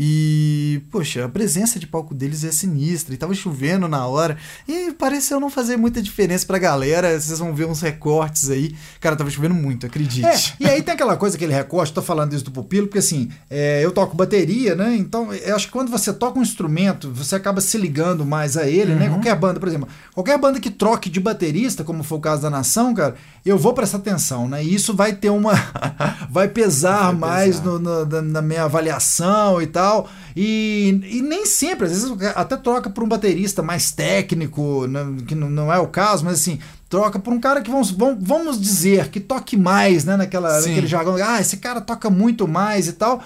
E, 0.00 0.80
poxa, 0.92 1.24
a 1.24 1.28
presença 1.28 1.76
de 1.80 1.86
palco 1.86 2.14
deles 2.14 2.44
é 2.44 2.52
sinistra. 2.52 3.12
E 3.12 3.16
tava 3.18 3.34
chovendo 3.34 3.88
na 3.88 4.06
hora. 4.06 4.36
E 4.68 4.92
pareceu 4.92 5.40
não 5.40 5.50
fazer 5.50 5.76
muita 5.76 6.00
diferença 6.00 6.46
pra 6.46 6.56
galera. 6.56 7.18
Vocês 7.18 7.40
vão 7.40 7.52
ver 7.52 7.66
uns 7.66 7.80
recortes 7.80 8.48
aí. 8.48 8.76
Cara, 9.00 9.16
tava 9.16 9.28
chovendo 9.28 9.54
muito, 9.56 9.84
acredite. 9.86 10.54
É, 10.60 10.64
e 10.64 10.70
aí 10.70 10.82
tem 10.82 10.94
aquela 10.94 11.16
coisa, 11.16 11.34
aquele 11.34 11.52
recorte, 11.52 11.92
tô 11.92 12.00
falando 12.00 12.32
isso 12.32 12.44
do 12.44 12.52
pupilo, 12.52 12.86
porque 12.86 13.00
assim, 13.00 13.28
é, 13.50 13.84
eu 13.84 13.90
toco 13.90 14.16
bateria, 14.16 14.76
né? 14.76 14.94
Então, 14.96 15.34
eu 15.34 15.56
acho 15.56 15.66
que 15.66 15.72
quando 15.72 15.90
você 15.90 16.12
toca 16.12 16.38
um 16.38 16.42
instrumento, 16.42 17.10
você 17.10 17.34
acaba 17.34 17.60
se 17.60 17.76
ligando 17.76 18.24
mais 18.24 18.56
a 18.56 18.68
ele, 18.68 18.94
né? 18.94 19.08
Qualquer 19.08 19.34
banda, 19.34 19.58
por 19.58 19.68
exemplo, 19.68 19.88
qualquer 20.14 20.38
banda 20.38 20.60
que 20.60 20.70
troque 20.70 21.10
de 21.10 21.18
baterista, 21.18 21.82
como 21.82 22.04
foi 22.04 22.18
o 22.18 22.20
caso 22.20 22.42
da 22.42 22.50
Nação, 22.50 22.94
cara, 22.94 23.16
eu 23.44 23.58
vou 23.58 23.74
prestar 23.74 23.98
atenção, 23.98 24.48
né? 24.48 24.62
E 24.62 24.72
isso 24.74 24.94
vai 24.94 25.12
ter 25.12 25.30
uma. 25.30 25.54
vai 26.30 26.46
pesar 26.46 27.06
Vai 27.06 27.14
mais 27.14 27.56
pesar. 27.58 27.64
no- 27.64 28.04
no- 28.06 28.22
na 28.22 28.40
minha 28.42 28.62
avaliação 28.62 29.60
e 29.60 29.66
tal. 29.66 29.87
E, 30.36 31.00
e 31.10 31.22
nem 31.22 31.44
sempre, 31.46 31.86
às 31.86 31.92
vezes 31.92 32.12
até 32.34 32.56
troca 32.56 32.88
por 32.90 33.02
um 33.02 33.08
baterista 33.08 33.62
mais 33.62 33.90
técnico, 33.90 34.86
né, 34.86 35.00
que 35.26 35.34
não, 35.34 35.72
é 35.72 35.78
o 35.78 35.88
caso, 35.88 36.24
mas 36.24 36.34
assim, 36.34 36.58
troca 36.88 37.18
por 37.18 37.32
um 37.32 37.40
cara 37.40 37.60
que 37.60 37.70
vamos, 37.70 37.90
vamos, 37.90 38.18
vamos 38.20 38.60
dizer 38.60 39.08
que 39.08 39.20
toque 39.20 39.56
mais, 39.56 40.04
né, 40.04 40.16
naquela, 40.16 40.60
Sim. 40.60 40.68
naquele 40.68 40.86
jargão, 40.86 41.16
ah, 41.16 41.40
esse 41.40 41.56
cara 41.56 41.80
toca 41.80 42.08
muito 42.08 42.46
mais 42.46 42.86
e 42.88 42.92
tal. 42.92 43.22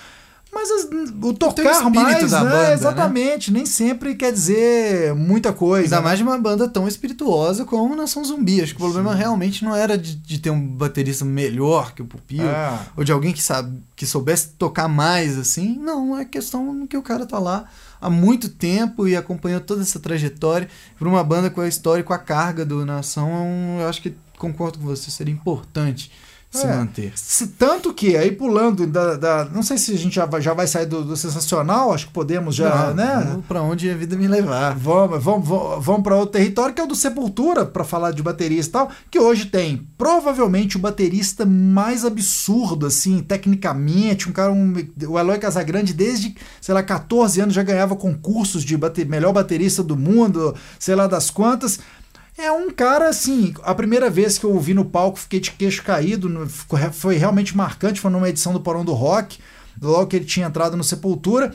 Mas 0.54 0.70
as- 0.70 0.84
o 0.84 1.32
tocar 1.32 1.70
espírito 1.70 1.90
mais, 1.94 2.30
da 2.30 2.44
né, 2.44 2.50
banda, 2.50 2.62
né? 2.68 2.72
exatamente, 2.74 3.50
nem 3.50 3.64
sempre 3.64 4.14
quer 4.14 4.30
dizer 4.32 5.14
muita 5.14 5.50
coisa. 5.52 5.86
Ainda 5.86 5.96
né? 5.96 6.02
mais 6.02 6.18
de 6.18 6.24
uma 6.24 6.38
banda 6.38 6.68
tão 6.68 6.86
espirituosa 6.86 7.64
como 7.64 7.96
Nação 7.96 8.22
Zumbi. 8.22 8.60
Acho 8.60 8.74
que 8.74 8.80
o 8.82 8.84
problema 8.84 9.14
realmente 9.14 9.64
não 9.64 9.74
era 9.74 9.96
de, 9.96 10.14
de 10.14 10.38
ter 10.38 10.50
um 10.50 10.60
baterista 10.68 11.24
melhor 11.24 11.94
que 11.94 12.02
o 12.02 12.04
Pupilo, 12.04 12.46
É. 12.48 12.78
ou 12.96 13.02
de 13.02 13.10
alguém 13.10 13.32
que, 13.32 13.42
sabe, 13.42 13.80
que 13.96 14.04
soubesse 14.06 14.48
tocar 14.58 14.88
mais, 14.88 15.38
assim. 15.38 15.78
Não, 15.80 16.18
é 16.18 16.24
questão 16.24 16.86
que 16.86 16.96
o 16.98 17.02
cara 17.02 17.24
tá 17.24 17.38
lá 17.38 17.64
há 17.98 18.10
muito 18.10 18.50
tempo 18.50 19.08
e 19.08 19.16
acompanhou 19.16 19.60
toda 19.60 19.80
essa 19.80 19.98
trajetória. 19.98 20.68
Para 20.98 21.08
uma 21.08 21.24
banda 21.24 21.48
com 21.48 21.62
a 21.62 21.68
história 21.68 22.02
e 22.02 22.04
com 22.04 22.12
a 22.12 22.18
carga 22.18 22.64
do 22.64 22.84
Nação, 22.84 23.78
eu 23.80 23.88
acho 23.88 24.02
que 24.02 24.14
concordo 24.36 24.78
com 24.78 24.84
você, 24.84 25.10
seria 25.10 25.32
importante 25.32 26.10
se 26.52 26.66
É. 26.66 26.76
manter. 26.76 27.12
Se, 27.16 27.46
tanto 27.48 27.92
que, 27.94 28.14
aí 28.16 28.30
pulando 28.30 28.86
da, 28.86 29.16
da- 29.16 29.44
Não 29.46 29.62
sei 29.62 29.78
se 29.78 29.92
a 29.94 29.98
gente 29.98 30.14
já 30.14 30.26
vai, 30.26 30.40
já 30.42 30.52
vai 30.52 30.66
sair 30.66 30.86
do, 30.86 31.02
do 31.02 31.16
sensacional, 31.16 31.92
acho 31.92 32.06
que 32.08 32.12
podemos 32.12 32.54
já, 32.54 32.88
Não, 32.88 32.94
né? 32.94 33.38
Pra 33.48 33.62
onde 33.62 33.88
a 33.90 33.94
vida 33.96 34.14
me 34.16 34.28
levar. 34.28 34.76
Vamos, 34.76 35.22
vamos, 35.24 35.48
vamos, 35.48 35.84
vamos 35.84 36.02
para 36.02 36.14
outro 36.16 36.32
território 36.32 36.74
que 36.74 36.80
é 36.80 36.84
o 36.84 36.86
do 36.86 36.94
Sepultura, 36.94 37.64
para 37.64 37.84
falar 37.84 38.10
de 38.12 38.22
baterista 38.22 38.68
e 38.68 38.72
tal, 38.72 38.90
que 39.10 39.18
hoje 39.18 39.46
tem 39.46 39.88
provavelmente 39.96 40.76
o 40.76 40.80
baterista 40.80 41.46
mais 41.46 42.04
absurdo, 42.04 42.86
assim, 42.86 43.20
tecnicamente, 43.22 44.28
um 44.28 44.32
cara, 44.32 44.52
um, 44.52 44.74
o 45.08 45.18
Eloy 45.18 45.38
Casagrande, 45.38 45.92
desde, 45.94 46.34
sei 46.60 46.74
lá, 46.74 46.82
14 46.82 47.40
anos 47.40 47.54
já 47.54 47.62
ganhava 47.62 47.96
concursos 47.96 48.62
de 48.62 48.76
bate- 48.76 49.04
melhor 49.04 49.32
baterista 49.32 49.82
do 49.82 49.96
mundo, 49.96 50.54
sei 50.78 50.94
lá 50.94 51.06
das 51.06 51.30
quantas. 51.30 51.78
É 52.38 52.50
um 52.50 52.70
cara, 52.70 53.08
assim, 53.08 53.52
a 53.62 53.74
primeira 53.74 54.08
vez 54.08 54.38
que 54.38 54.44
eu 54.44 54.54
o 54.54 54.60
vi 54.60 54.72
no 54.74 54.84
palco, 54.84 55.18
fiquei 55.18 55.38
de 55.38 55.50
queixo 55.52 55.82
caído, 55.82 56.28
foi 56.92 57.16
realmente 57.16 57.56
marcante, 57.56 58.00
foi 58.00 58.10
numa 58.10 58.28
edição 58.28 58.52
do 58.52 58.60
Porão 58.60 58.84
do 58.84 58.92
Rock, 58.94 59.38
logo 59.80 60.06
que 60.06 60.16
ele 60.16 60.24
tinha 60.24 60.46
entrado 60.46 60.76
no 60.76 60.82
Sepultura. 60.84 61.54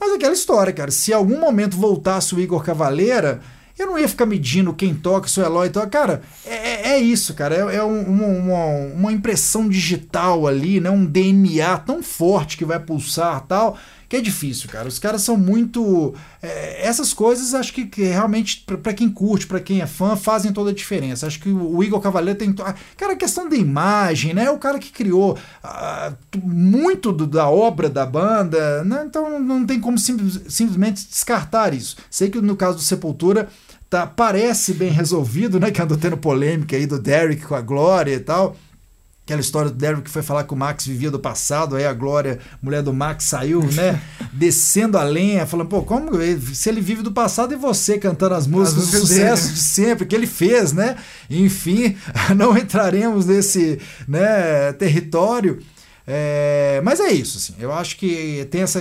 Mas 0.00 0.12
aquela 0.14 0.32
história, 0.34 0.72
cara, 0.72 0.90
se 0.90 1.12
algum 1.12 1.38
momento 1.38 1.76
voltasse 1.76 2.34
o 2.34 2.40
Igor 2.40 2.62
Cavaleira, 2.64 3.40
eu 3.78 3.86
não 3.86 3.98
ia 3.98 4.08
ficar 4.08 4.26
medindo 4.26 4.72
quem 4.74 4.94
toca, 4.94 5.28
se 5.28 5.40
o 5.40 5.44
Eloy 5.44 5.68
toca. 5.70 5.86
Cara, 5.88 6.22
é, 6.46 6.54
é- 6.54 6.88
é 6.94 6.98
isso, 6.98 7.34
cara. 7.34 7.54
É, 7.54 7.76
é 7.76 7.84
um- 7.84 8.02
uma, 8.04 8.26
uma, 8.26 8.64
uma 8.94 9.12
impressão 9.12 9.68
digital 9.68 10.46
ali, 10.46 10.80
né? 10.80 10.90
Um 10.90 11.04
DNA 11.04 11.76
tão 11.78 12.02
forte 12.02 12.56
que 12.56 12.64
vai 12.64 12.78
pulsar 12.80 13.40
tal, 13.46 13.76
que 14.08 14.16
é 14.16 14.20
difícil, 14.20 14.68
cara. 14.68 14.86
Os 14.88 14.98
caras 14.98 15.22
são 15.22 15.36
muito. 15.36 16.14
é, 16.42 16.86
essas 16.86 17.12
coisas 17.12 17.54
acho 17.54 17.72
que, 17.72 17.86
que 17.86 18.02
realmente, 18.04 18.64
pra 18.82 18.92
quem 18.92 19.08
curte, 19.08 19.46
pra 19.46 19.60
quem 19.60 19.80
é 19.80 19.86
fã, 19.86 20.16
fazem 20.16 20.52
toda 20.52 20.70
a 20.70 20.74
diferença. 20.74 21.26
Acho 21.26 21.40
que 21.40 21.48
o, 21.48 21.82
Igor 21.82 22.00
Cavaleiro 22.00 22.38
tem. 22.38 22.54
ah, 22.64 22.74
Cara, 22.96 23.12
a 23.14 23.16
questão 23.16 23.48
da 23.48 23.56
imagem, 23.56 24.34
né? 24.34 24.50
O 24.50 24.58
cara 24.58 24.78
que 24.78 24.90
criou 24.92 25.38
ah, 25.62 26.12
muito 26.42 27.12
do- 27.12 27.26
da 27.26 27.48
obra 27.48 27.88
da 27.88 28.04
banda, 28.06 28.84
né? 28.84 29.04
Então 29.06 29.38
não 29.40 29.64
tem 29.66 29.80
como 29.80 29.98
simples- 29.98 30.40
simplesmente 30.48 31.06
descartar 31.06 31.72
isso. 31.74 31.96
Sei 32.10 32.28
que 32.30 32.40
no 32.40 32.56
caso 32.56 32.76
do 32.76 32.82
Sepultura. 32.82 33.48
Tá, 33.90 34.06
parece 34.08 34.72
bem 34.74 34.90
resolvido, 34.90 35.60
né? 35.60 35.70
Que 35.70 35.80
andou 35.80 35.96
tendo 35.96 36.16
polêmica 36.16 36.74
aí 36.74 36.84
do 36.84 36.98
Derek 36.98 37.42
com 37.46 37.54
a 37.54 37.60
Glória 37.60 38.14
e 38.14 38.18
tal. 38.18 38.56
Aquela 39.24 39.40
história 39.40 39.70
do 39.70 39.76
Derek 39.76 40.02
que 40.02 40.10
foi 40.10 40.22
falar 40.22 40.44
que 40.44 40.52
o 40.52 40.56
Max 40.56 40.84
vivia 40.86 41.10
do 41.10 41.18
passado, 41.18 41.76
aí 41.76 41.86
a 41.86 41.94
Glória, 41.94 42.38
mulher 42.62 42.82
do 42.82 42.92
Max, 42.92 43.24
saiu, 43.24 43.62
né? 43.72 43.98
descendo 44.34 44.98
a 44.98 45.02
lenha, 45.02 45.46
falando, 45.46 45.68
pô, 45.68 45.82
como 45.82 46.10
se 46.52 46.68
ele 46.68 46.82
vive 46.82 47.02
do 47.02 47.10
passado 47.10 47.54
e 47.54 47.56
você 47.56 47.96
cantando 47.98 48.34
as 48.34 48.46
músicas 48.46 48.84
As 48.84 48.90
do 48.90 48.96
sucesso 49.06 49.42
dele. 49.44 49.54
de 49.54 49.60
sempre 49.62 50.04
que 50.06 50.14
ele 50.14 50.26
fez, 50.26 50.74
né? 50.74 50.96
Enfim, 51.30 51.96
não 52.36 52.54
entraremos 52.58 53.24
nesse 53.24 53.80
né, 54.06 54.74
território. 54.74 55.58
É, 56.06 56.82
mas 56.84 57.00
é 57.00 57.10
isso, 57.10 57.38
assim. 57.38 57.54
Eu 57.58 57.72
acho 57.72 57.96
que 57.96 58.46
tem 58.50 58.60
essa 58.60 58.78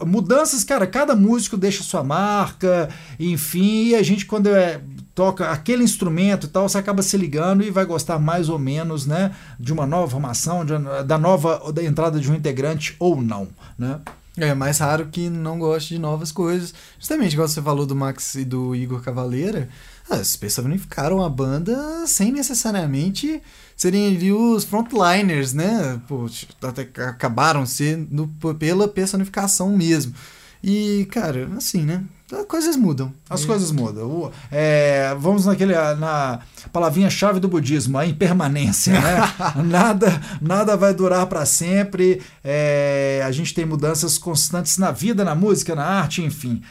a- 0.00 0.04
mudanças, 0.06 0.64
cara. 0.64 0.86
Cada 0.86 1.14
músico 1.14 1.58
deixa 1.58 1.82
sua 1.82 2.02
marca, 2.02 2.88
enfim. 3.20 3.88
E 3.88 3.94
a 3.94 4.02
gente 4.02 4.24
quando 4.24 4.48
é, 4.48 4.80
toca 5.14 5.50
aquele 5.50 5.84
instrumento 5.84 6.46
e 6.46 6.48
tal, 6.50 6.68
você 6.68 6.78
acaba 6.78 7.02
se 7.02 7.16
ligando 7.16 7.62
e 7.62 7.70
vai 7.70 7.84
gostar 7.84 8.18
mais 8.18 8.48
ou 8.48 8.58
menos, 8.58 9.06
né, 9.06 9.34
de 9.58 9.72
uma 9.72 9.86
nova 9.86 10.10
formação, 10.10 10.64
de 10.64 10.74
da 11.06 11.16
nova 11.16 11.72
da 11.72 11.82
entrada 11.82 12.18
de 12.18 12.30
um 12.30 12.34
integrante 12.34 12.96
ou 12.98 13.20
não, 13.22 13.48
né? 13.78 14.00
É 14.36 14.52
mais 14.52 14.78
raro 14.78 15.06
que 15.06 15.30
não 15.30 15.60
goste 15.60 15.94
de 15.94 16.00
novas 16.00 16.32
coisas. 16.32 16.74
Justamente, 16.98 17.34
igual 17.34 17.46
você 17.46 17.62
falou 17.62 17.86
do 17.86 17.94
Max 17.94 18.34
e 18.34 18.44
do 18.44 18.74
Igor 18.74 19.00
Cavaleira, 19.00 19.68
ah, 20.10 20.16
esses 20.16 20.36
personificaram 20.36 21.22
a 21.22 21.28
banda 21.28 22.04
sem 22.08 22.32
necessariamente 22.32 23.40
serem 23.76 24.08
ali 24.08 24.32
os 24.32 24.64
frontliners, 24.64 25.52
né? 25.52 26.00
Pô, 26.08 26.28
até 26.62 26.82
acabaram 27.04 27.64
sendo 27.64 28.28
pela 28.58 28.88
personificação 28.88 29.76
mesmo. 29.76 30.12
E, 30.62 31.06
cara, 31.12 31.48
assim, 31.56 31.82
né? 31.82 32.02
Coisas 32.48 32.74
mudam. 32.76 33.12
As 33.28 33.44
coisas 33.44 33.70
mudam. 33.70 34.06
O- 34.06 34.32
é, 34.50 35.14
vamos 35.20 35.44
naquele 35.46 35.74
na 35.74 36.40
palavrinha-chave 36.72 37.38
do 37.38 37.48
budismo, 37.48 37.98
a 37.98 38.06
impermanência. 38.06 38.92
Né? 38.94 39.16
nada, 39.64 40.20
nada 40.40 40.76
vai 40.76 40.94
durar 40.94 41.26
para 41.26 41.44
sempre. 41.44 42.22
É, 42.42 43.22
a 43.26 43.30
gente 43.30 43.52
tem 43.54 43.64
mudanças 43.66 44.16
constantes 44.18 44.78
na 44.78 44.90
vida, 44.90 45.22
na 45.24 45.34
música, 45.34 45.74
na 45.74 45.84
arte, 45.84 46.22
enfim. 46.22 46.62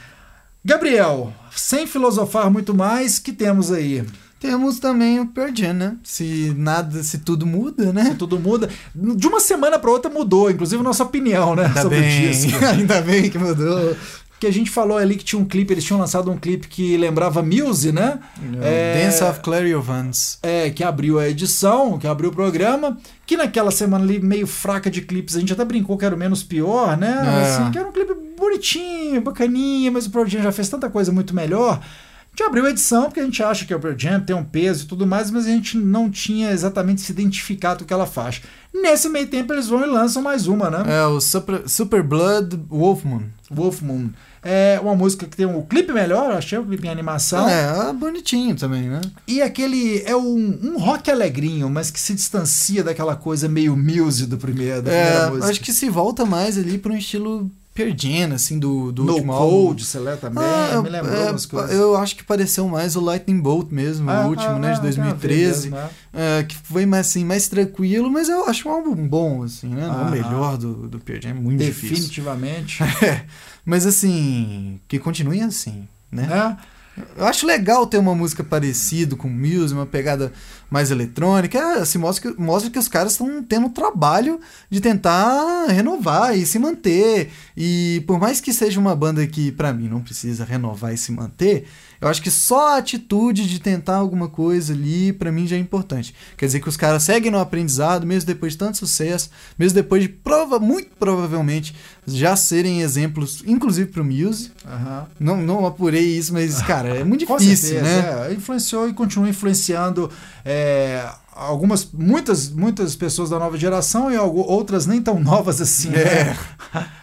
Gabriel, 0.66 1.32
sem 1.56 1.86
filosofar 1.86 2.50
muito 2.50 2.74
mais, 2.74 3.20
que 3.20 3.32
temos 3.32 3.72
aí? 3.72 4.04
Temos 4.40 4.78
também 4.78 5.22
o 5.22 5.28
Pearl 5.28 5.56
Jam, 5.56 5.72
né? 5.74 5.96
Se 6.04 6.54
nada, 6.58 7.02
se 7.02 7.20
tudo 7.20 7.46
muda, 7.46 7.94
né? 7.94 8.14
Tudo 8.20 8.38
muda. 8.38 8.70
De 8.94 9.26
uma 9.26 9.40
semana 9.40 9.80
para 9.80 9.90
outra 9.90 10.12
mudou, 10.12 10.52
inclusive 10.52 10.84
nossa 10.84 11.04
opinião, 11.04 11.56
né? 11.56 11.68
Ainda 11.68 11.82
sobre 11.82 11.98
o 11.98 12.02
bem, 12.02 12.30
disco. 12.30 12.60
ainda 12.66 13.02
bem 13.02 13.30
que 13.30 13.38
mudou. 13.38 13.96
Que 14.44 14.48
a 14.48 14.52
gente 14.52 14.70
falou 14.70 14.98
ali 14.98 15.16
que 15.16 15.24
tinha 15.24 15.42
um 15.42 15.46
clipe, 15.46 15.74
eles 15.74 15.86
tinham 15.86 15.98
lançado 15.98 16.30
um 16.30 16.36
clipe 16.36 16.68
que 16.68 16.98
lembrava 16.98 17.42
Muse, 17.42 17.94
né? 17.94 18.20
É, 18.62 19.02
Dance 19.02 19.24
of 19.24 19.40
Clary 19.40 19.74
Vance. 19.76 20.38
É, 20.44 20.70
que 20.70 20.84
abriu 20.84 21.18
a 21.18 21.30
edição, 21.30 21.98
que 21.98 22.06
abriu 22.06 22.30
o 22.30 22.34
programa, 22.34 22.98
que 23.26 23.38
naquela 23.38 23.72
semana 23.72 24.04
ali 24.04 24.20
meio 24.20 24.46
fraca 24.46 24.92
de 24.92 25.02
clipes, 25.02 25.38
a 25.38 25.40
gente 25.40 25.54
até 25.54 25.64
brincou 25.64 25.98
que 25.98 26.04
era 26.04 26.14
o 26.14 26.18
menos 26.18 26.44
pior, 26.44 26.98
né? 26.98 27.22
É. 27.24 27.42
Assim, 27.46 27.72
que 27.72 27.78
era 27.78 27.88
um 27.88 27.94
clipe 27.94 28.14
bonitinho, 28.38 29.22
bacaninha, 29.22 29.90
mas 29.90 30.08
o 30.08 30.12
Pearl 30.12 30.28
Jam 30.28 30.42
já 30.42 30.52
fez 30.52 30.68
tanta 30.68 30.90
coisa 30.90 31.10
muito 31.10 31.34
melhor. 31.34 31.80
A 31.80 32.36
gente 32.36 32.44
abriu 32.44 32.66
a 32.66 32.70
edição 32.70 33.04
porque 33.04 33.22
a 33.22 33.24
gente 33.24 33.42
acha 33.42 33.64
que 33.64 33.74
o 33.74 33.80
Pearl 33.80 33.98
Jam 33.98 34.20
tem 34.20 34.36
um 34.36 34.44
peso 34.44 34.84
e 34.84 34.88
tudo 34.88 35.08
mais, 35.08 35.32
mas 35.32 35.46
a 35.46 35.52
gente 35.52 35.78
não 35.78 36.10
tinha 36.10 36.52
exatamente 36.52 37.00
se 37.00 37.14
identificado 37.14 37.80
com 37.80 37.86
aquela 37.86 38.06
faixa. 38.06 38.42
Nesse 38.74 39.08
meio 39.08 39.28
tempo 39.28 39.54
eles 39.54 39.68
vão 39.68 39.84
e 39.84 39.86
lançam 39.86 40.22
mais 40.22 40.48
uma, 40.48 40.70
né? 40.70 40.84
É 40.86 41.06
o 41.06 41.22
Super, 41.22 41.64
Super 41.66 42.04
Blood 42.04 42.60
Wolfmoon. 42.70 43.22
Wolf 43.50 43.82
Moon. 43.82 44.10
É 44.44 44.80
uma 44.82 44.96
música 44.96 45.26
que 45.26 45.38
tem 45.38 45.46
um 45.46 45.62
clipe 45.62 45.94
melhor, 45.94 46.32
eu 46.32 46.38
achei 46.38 46.58
o 46.58 46.66
clipe 46.66 46.86
em 46.86 46.90
animação. 46.90 47.48
É, 47.48 47.90
é 47.90 47.94
bonitinho 47.94 48.56
também, 48.56 48.84
né? 48.90 49.00
E 49.28 49.42
aquele 49.42 50.02
é 50.06 50.16
um, 50.16 50.60
um 50.64 50.78
rock 50.78 51.10
alegrinho, 51.10 51.70
mas 51.70 51.90
que 51.90 52.00
se 52.00 52.14
distancia 52.14 52.84
daquela 52.84 53.16
coisa 53.16 53.48
meio 53.48 53.76
muse 53.78 54.26
do 54.26 54.38
primeiro, 54.38 54.82
da 54.82 54.92
primeira 54.92 55.16
É, 55.26 55.30
música. 55.30 55.48
acho 55.50 55.62
que 55.62 55.72
se 55.72 55.90
volta 55.90 56.26
mais 56.26 56.58
ali 56.58 56.78
para 56.78 56.92
um 56.92 56.98
estilo 56.98 57.50
Jam, 57.98 58.34
assim, 58.36 58.60
do, 58.60 58.92
do 58.92 59.04
no 59.04 59.14
último 59.14 59.34
Cold, 59.34 59.68
álbum. 59.68 59.80
sei 59.80 60.02
lá, 60.02 60.16
também, 60.16 60.44
Ah, 60.46 60.82
me 60.82 60.90
lembrou 60.90 61.16
é, 61.16 61.30
umas 61.32 61.46
coisas. 61.46 61.72
Eu 61.72 61.96
acho 61.98 62.16
que 62.16 62.24
pareceu 62.24 62.68
mais 62.68 62.96
o 62.96 63.02
Lightning 63.02 63.40
Bolt 63.40 63.72
mesmo, 63.72 64.10
Ah, 64.10 64.26
o 64.26 64.30
último, 64.30 64.56
ah, 64.56 64.60
né, 64.60 64.70
ah, 64.70 64.74
de 64.74 64.82
tem 64.82 64.90
a 65.02 65.14
ver 65.14 65.28
2013. 65.28 65.70
mesmo, 65.72 65.78
é. 66.14 66.40
é, 66.40 66.44
que 66.44 66.56
foi 66.56 66.86
mais, 66.86 67.08
assim, 67.08 67.26
mais 67.26 67.48
tranquilo, 67.48 68.10
mas 68.12 68.30
eu 68.30 68.46
acho 68.48 68.70
um 68.70 68.72
álbum 68.72 68.96
bom, 69.08 69.44
assim, 69.44 69.70
né? 69.70 69.88
Não 69.88 69.94
Aham. 70.02 70.08
o 70.08 70.12
melhor 70.12 70.58
do, 70.58 70.88
do 70.88 71.00
Pearl 71.00 71.22
Jam, 71.22 71.32
é 71.32 71.34
muito 71.34 71.64
difícil. 71.64 71.96
Definitivamente. 71.96 72.80
Mas 73.66 73.86
assim, 73.86 74.80
que 74.88 75.00
continue 75.00 75.42
assim, 75.42 75.88
né? 76.12 76.28
É. 76.60 76.73
Eu 77.18 77.26
acho 77.26 77.48
legal 77.48 77.88
ter 77.88 77.98
uma 77.98 78.14
música 78.14 78.44
parecida 78.44 79.16
com 79.16 79.28
Muse, 79.28 79.74
uma 79.74 79.86
pegada 79.86 80.32
mais 80.70 80.92
eletrônica. 80.92 81.58
É, 81.58 81.80
assim, 81.80 81.98
mostra, 81.98 82.32
que, 82.32 82.40
mostra 82.40 82.70
que 82.70 82.78
os 82.78 82.88
caras 82.88 83.14
estão 83.14 83.42
tendo 83.42 83.70
trabalho 83.70 84.40
de 84.70 84.80
tentar 84.80 85.66
renovar 85.68 86.38
e 86.38 86.46
se 86.46 86.60
manter. 86.60 87.32
E 87.58 88.04
por 88.06 88.20
mais 88.20 88.40
que 88.40 88.54
seja 88.54 88.80
uma 88.80 88.96
banda 88.96 89.26
que, 89.26 89.52
pra 89.52 89.74
mim, 89.74 89.88
não 89.88 90.02
precisa 90.02 90.46
renovar 90.46 90.94
e 90.94 90.98
se 90.98 91.12
manter, 91.12 91.66
eu 92.04 92.10
acho 92.10 92.22
que 92.22 92.30
só 92.30 92.76
a 92.76 92.78
atitude 92.78 93.48
de 93.48 93.60
tentar 93.60 93.96
alguma 93.96 94.28
coisa 94.28 94.74
ali, 94.74 95.14
pra 95.14 95.32
mim, 95.32 95.48
já 95.48 95.56
é 95.56 95.60
importante. 95.60 96.14
Quer 96.38 96.46
dizer 96.48 96.60
que 96.60 96.68
os 96.68 96.76
caras 96.76 97.04
seguem 97.04 97.32
no 97.32 97.40
aprendizado, 97.40 98.06
mesmo 98.06 98.28
depois 98.28 98.52
de 98.54 98.58
tanto 98.60 98.78
sucesso, 98.78 99.30
mesmo 99.58 99.76
depois 99.76 100.02
de, 100.04 100.10
prova, 100.10 100.60
muito 100.60 100.90
provavelmente, 101.00 101.74
já 102.06 102.36
serem 102.36 102.82
exemplos, 102.82 103.42
inclusive 103.48 103.90
pro 103.90 104.04
Muse. 104.04 104.52
Aham. 104.68 105.08
Não, 105.20 105.38
não 105.38 105.66
apurei 105.66 106.18
isso, 106.18 106.34
mas, 106.34 106.62
cara, 106.68 106.90
é 106.90 107.04
muito 107.06 107.26
difícil, 107.26 107.70
certeza, 107.80 107.84
né? 107.84 108.28
é. 108.30 108.34
Influenciou 108.34 108.90
e 108.90 108.94
continua 108.94 109.30
influenciando 109.30 110.12
é, 110.44 111.08
algumas, 111.34 111.88
muitas, 111.94 112.50
muitas 112.50 112.96
pessoas 112.98 113.30
da 113.30 113.40
nova 113.40 113.58
geração 113.58 114.12
e 114.12 114.18
outras 114.18 114.86
nem 114.86 115.02
tão 115.02 115.18
novas 115.24 115.62
assim. 115.62 115.90
né? 115.90 116.38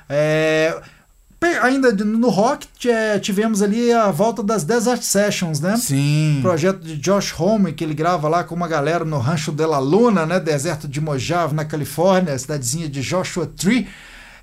É, 0.08 0.76
pe- 0.82 0.99
ainda 1.62 1.92
no 1.92 2.28
rock 2.28 2.66
tivemos 3.22 3.62
ali 3.62 3.92
a 3.92 4.10
volta 4.10 4.42
das 4.42 4.62
Desert 4.62 5.02
Sessions, 5.02 5.60
né? 5.60 5.76
Sim. 5.76 6.40
projeto 6.42 6.80
de 6.80 6.96
Josh 6.96 7.34
Homme, 7.38 7.72
que 7.72 7.82
ele 7.82 7.94
grava 7.94 8.28
lá 8.28 8.44
com 8.44 8.54
uma 8.54 8.68
galera 8.68 9.04
no 9.04 9.18
Rancho 9.18 9.50
de 9.50 9.64
la 9.64 9.78
Luna, 9.78 10.26
né? 10.26 10.38
Deserto 10.38 10.86
de 10.86 11.00
Mojave, 11.00 11.54
na 11.54 11.64
Califórnia, 11.64 12.38
cidadezinha 12.38 12.88
de 12.88 13.00
Joshua 13.00 13.46
Tree. 13.46 13.88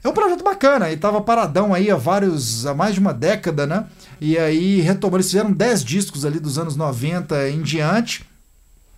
É 0.03 0.09
um 0.09 0.13
projeto 0.13 0.43
bacana, 0.43 0.91
e 0.91 0.97
tava 0.97 1.21
paradão 1.21 1.73
aí 1.73 1.89
há 1.91 1.95
vários, 1.95 2.65
há 2.65 2.73
mais 2.73 2.93
de 2.93 2.99
uma 2.99 3.13
década, 3.13 3.65
né? 3.65 3.85
E 4.21 4.37
aí 4.37 4.79
retomou, 4.79 5.17
eles 5.17 5.27
fizeram 5.27 5.51
10 5.51 5.83
discos 5.83 6.23
ali 6.23 6.39
dos 6.39 6.57
anos 6.57 6.75
90 6.75 7.49
em 7.49 7.61
diante. 7.61 8.25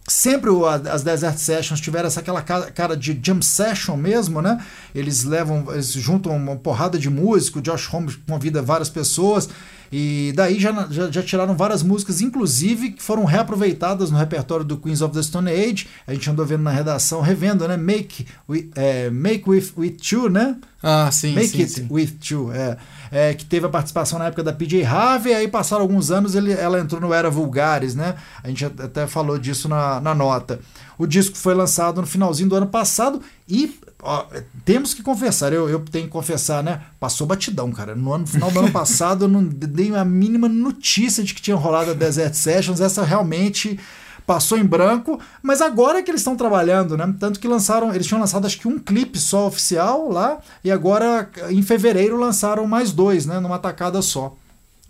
Sempre 0.09 0.49
as 0.91 1.03
Desert 1.03 1.37
Sessions 1.37 1.79
tiveram 1.79 2.07
essa 2.07 2.19
aquela 2.19 2.41
ca- 2.41 2.71
cara 2.71 2.97
de 2.97 3.17
jam 3.23 3.41
session 3.41 3.95
mesmo, 3.95 4.41
né? 4.41 4.59
Eles 4.93 5.23
levam, 5.23 5.65
eles 5.71 5.91
juntam 5.93 6.35
uma 6.35 6.55
porrada 6.55 6.97
de 6.97 7.09
músicos, 7.09 7.61
Josh 7.61 7.93
Homme 7.93 8.11
convida 8.27 8.61
várias 8.61 8.89
pessoas 8.89 9.47
e 9.91 10.31
daí 10.35 10.59
já, 10.59 10.87
já, 10.89 11.09
já 11.09 11.23
tiraram 11.23 11.55
várias 11.55 11.81
músicas, 11.81 12.21
inclusive 12.21 12.91
que 12.91 13.01
foram 13.01 13.25
reaproveitadas 13.25 14.11
no 14.11 14.17
repertório 14.17 14.63
do 14.63 14.77
Queens 14.77 15.01
of 15.01 15.13
the 15.13 15.21
Stone 15.21 15.49
Age. 15.49 15.87
A 16.05 16.13
gente 16.13 16.29
andou 16.29 16.45
vendo 16.45 16.63
na 16.63 16.71
redação, 16.71 17.21
revendo, 17.21 17.67
né? 17.67 17.75
Make, 17.75 18.25
with, 18.47 18.69
é, 18.75 19.09
Make 19.09 19.49
with, 19.49 19.73
with 19.75 19.97
You, 20.11 20.29
né? 20.29 20.57
Ah, 20.81 21.09
sim, 21.11 21.33
Make 21.33 21.47
sim, 21.47 21.61
It 21.61 21.71
sim. 21.71 21.87
With 21.89 22.17
You, 22.29 22.51
é, 22.53 22.77
é, 23.11 23.33
que 23.33 23.43
teve 23.43 23.65
a 23.65 23.69
participação 23.69 24.19
na 24.19 24.25
época 24.25 24.43
da 24.43 24.53
PJ 24.53 24.83
Harvey, 24.83 25.33
aí 25.33 25.47
passaram 25.47 25.81
alguns 25.81 26.11
anos 26.11 26.35
ele, 26.35 26.53
ela 26.53 26.79
entrou 26.79 27.01
no 27.01 27.13
Era 27.13 27.29
Vulgares, 27.29 27.95
né? 27.95 28.15
A 28.43 28.47
gente 28.47 28.65
até 28.65 29.07
falou 29.07 29.37
disso 29.37 29.67
na, 29.67 29.99
na 29.99 30.13
nota. 30.13 30.59
O 30.97 31.07
disco 31.07 31.35
foi 31.35 31.53
lançado 31.53 31.99
no 32.01 32.07
finalzinho 32.07 32.49
do 32.49 32.55
ano 32.55 32.67
passado 32.67 33.21
e 33.47 33.79
ó, 34.01 34.25
temos 34.65 34.93
que 34.93 35.03
confessar, 35.03 35.51
eu, 35.53 35.69
eu 35.69 35.79
tenho 35.79 36.05
que 36.05 36.11
confessar, 36.11 36.63
né? 36.63 36.81
Passou 36.99 37.27
batidão, 37.27 37.71
cara. 37.71 37.95
No, 37.95 38.13
ano, 38.13 38.23
no 38.23 38.27
final 38.27 38.51
do 38.51 38.59
ano 38.59 38.71
passado 38.73 39.25
eu 39.25 39.29
não 39.29 39.43
dei 39.43 39.93
a 39.95 40.05
mínima 40.05 40.47
notícia 40.47 41.23
de 41.23 41.33
que 41.33 41.41
tinha 41.41 41.55
rolado 41.55 41.91
a 41.91 41.93
Desert 41.93 42.33
Sessions, 42.33 42.79
essa 42.79 43.03
realmente 43.03 43.79
passou 44.25 44.59
em 44.59 44.63
branco, 44.63 45.19
mas 45.41 45.59
agora 45.59 46.03
que 46.03 46.11
eles 46.11 46.21
estão 46.21 46.35
trabalhando, 46.35 46.95
né? 46.95 47.15
Tanto 47.19 47.39
que 47.39 47.47
lançaram, 47.47 47.93
eles 47.93 48.05
tinham 48.05 48.21
lançado 48.21 48.45
acho 48.45 48.59
que 48.59 48.67
um 48.67 48.77
clipe 48.77 49.17
só 49.17 49.47
oficial 49.47 50.07
lá, 50.07 50.37
e 50.63 50.69
agora 50.69 51.27
em 51.49 51.63
fevereiro 51.63 52.15
lançaram 52.15 52.67
mais 52.67 52.91
dois, 52.91 53.25
né? 53.25 53.39
Numa 53.39 53.57
tacada 53.57 54.01
só. 54.03 54.35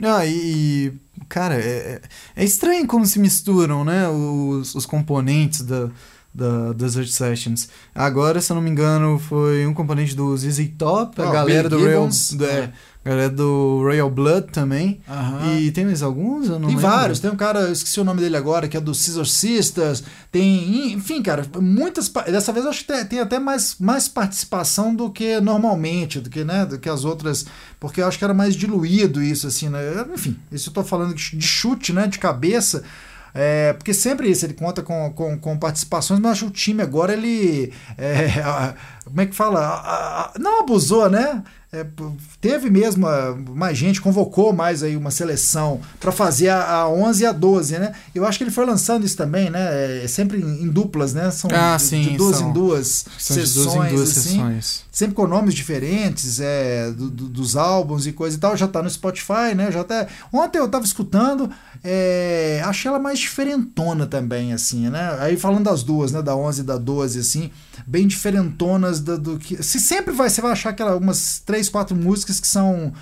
Ah, 0.02 0.26
e, 0.26 0.32
e, 0.38 0.94
cara, 1.28 1.56
é, 1.56 2.02
é 2.36 2.44
estranho 2.44 2.88
como 2.88 3.06
se 3.06 3.20
misturam, 3.20 3.84
né, 3.84 4.08
os, 4.08 4.74
os 4.74 4.86
componentes 4.86 5.62
da, 5.62 5.90
da 6.34 6.74
Desert 6.74 7.08
Sessions. 7.10 7.70
Agora, 7.94 8.40
se 8.40 8.52
eu 8.52 8.56
não 8.56 8.62
me 8.62 8.70
engano, 8.70 9.18
foi 9.20 9.66
um 9.66 9.74
componente 9.74 10.16
do 10.16 10.36
ZZ 10.38 10.70
Top, 10.78 11.20
a 11.22 11.30
Oh, 11.30 11.32
galera 11.32 11.68
Billy 11.68 11.82
do 11.82 11.86
Royal, 11.86 12.02
Gibbons. 12.12 12.34
do, 12.34 12.46
é, 12.46 12.72
galera 13.04 13.30
do 13.30 13.80
Royal 13.82 14.10
Blood 14.12 14.48
também. 14.52 15.02
E 15.58 15.72
tem 15.72 15.86
mais 15.86 16.04
alguns? 16.04 16.48
Tem 16.48 16.60
lembro. 16.60 16.78
vários, 16.80 17.20
tem 17.20 17.32
um 17.32 17.36
cara, 17.36 17.62
eu 17.62 17.72
esqueci 17.72 18.00
o 18.00 18.04
nome 18.04 18.22
dele 18.22 18.38
agora, 18.38 18.68
que 18.68 18.78
é 18.78 18.80
do 18.80 18.94
Scissor 18.94 19.26
Sisters. 19.26 20.04
Tem, 20.32 20.94
enfim, 20.94 21.22
cara, 21.22 21.46
muitas. 21.60 22.08
Dessa 22.10 22.54
vez 22.54 22.64
eu 22.64 22.72
acho 22.72 22.86
que 22.86 23.06
tem, 23.06 23.20
até 23.20 23.40
mais, 23.40 23.76
mais 23.80 24.08
participação 24.08 24.94
do 24.96 25.10
que 25.10 25.42
normalmente, 25.42 26.20
do 26.20 26.30
que, 26.30 26.44
né, 26.44 26.66
do 26.66 26.78
que 26.78 26.88
as 26.88 27.04
outras. 27.06 27.46
Porque 27.80 28.02
eu 28.02 28.08
acho 28.08 28.18
que 28.20 28.24
era 28.24 28.34
mais 28.36 28.56
diluído 28.56 29.22
isso, 29.24 29.48
assim, 29.48 29.68
né? 29.68 29.80
Enfim, 30.14 30.38
isso 30.52 30.70
eu 30.70 30.74
tô 30.74 30.84
falando 30.84 31.16
de 31.16 31.36
de 31.36 31.46
chute, 31.46 31.92
né? 31.92 32.06
De 32.08 32.20
cabeça. 32.20 32.84
É, 33.42 33.72
porque 33.72 33.94
sempre 33.94 34.30
isso, 34.30 34.46
ele 34.46 34.54
conta 34.54 34.84
com, 34.84 35.14
com, 35.14 35.40
com 35.40 35.58
participações, 35.58 36.20
mas 36.20 36.34
acho 36.34 36.46
que 36.46 36.52
o 36.52 36.54
time 36.54 36.84
agora 36.84 37.14
ele. 37.14 37.72
é, 37.98 38.76
como 39.06 39.22
é 39.22 39.26
que 39.26 39.34
fala? 39.34 40.34
Não 40.38 40.60
abusou, 40.60 41.10
né? 41.10 41.42
É, 41.72 41.86
teve 42.42 42.68
mesmo 42.68 43.06
a- 43.08 43.36
mais 43.36 43.78
gente, 43.78 44.02
convocou 44.02 44.52
mais 44.52 44.82
aí 44.82 44.98
uma 44.98 45.12
seleção 45.12 45.80
para 46.00 46.12
fazer 46.12 46.50
a, 46.50 46.68
a 46.82 46.90
11 46.90 47.22
e 47.22 47.26
a 47.28 47.32
12, 47.32 47.78
né? 47.78 47.92
Eu 48.16 48.26
acho 48.26 48.40
que 48.40 48.44
ele 48.44 48.50
foi 48.50 48.66
lançando 48.66 49.06
isso 49.06 49.16
também, 49.16 49.52
né? 49.52 50.04
É 50.04 50.08
sempre 50.08 50.40
em, 50.42 50.64
em 50.64 50.68
duplas, 50.68 51.14
né? 51.14 51.30
São 51.30 51.48
Ah, 51.54 51.76
de, 51.78 51.84
sim, 51.84 52.02
de 52.02 52.18
duas 52.18 52.38
são- 52.38 52.50
em 52.50 52.54
duas 52.54 53.06
sessões, 53.20 53.92
em 53.92 53.96
duas 53.96 54.10
assim 54.18 54.30
sessões. 54.32 54.84
sempre 54.92 55.14
com 55.16 55.28
nomes 55.28 55.54
diferentes 55.54 56.40
é, 56.40 56.90
do- 56.92 57.08
do- 57.12 57.30
dos 57.30 57.56
álbuns 57.56 58.08
e 58.08 58.14
coisa 58.14 58.36
e 58.36 58.40
tal. 58.40 58.58
Já 58.58 58.68
tá 58.68 58.82
no 58.82 58.90
Spotify, 58.90 59.54
né? 59.56 59.72
Já 59.72 59.82
até... 59.82 60.08
Ontem 60.34 60.58
eu 60.58 60.68
tava 60.68 60.86
escutando, 60.86 61.52
é, 61.84 62.64
achei 62.66 62.90
ela 62.90 62.98
mais 62.98 63.20
diferentona 63.20 64.08
também, 64.08 64.54
assim, 64.54 64.90
né? 64.90 65.18
Aí 65.20 65.38
falando 65.38 65.66
das 65.66 65.84
duas, 65.84 66.12
né? 66.12 66.22
Da 66.24 66.36
11 66.36 66.62
e 66.62 66.64
da 66.64 66.78
12, 66.78 67.20
assim, 67.20 67.52
bem 67.88 68.08
diferentonas 68.08 69.00
do, 69.00 69.18
do 69.18 69.38
que. 69.38 69.62
Se 69.64 69.80
sempre 69.80 70.14
vai, 70.14 70.30
você 70.30 70.42
vai 70.42 70.52
achar 70.52 70.70
aquela, 70.70 70.96
umas 70.98 71.42
três, 71.46 71.70
quatro 71.70 71.96
músicas 71.96 72.40
que 72.40 72.48
são. 72.48 72.94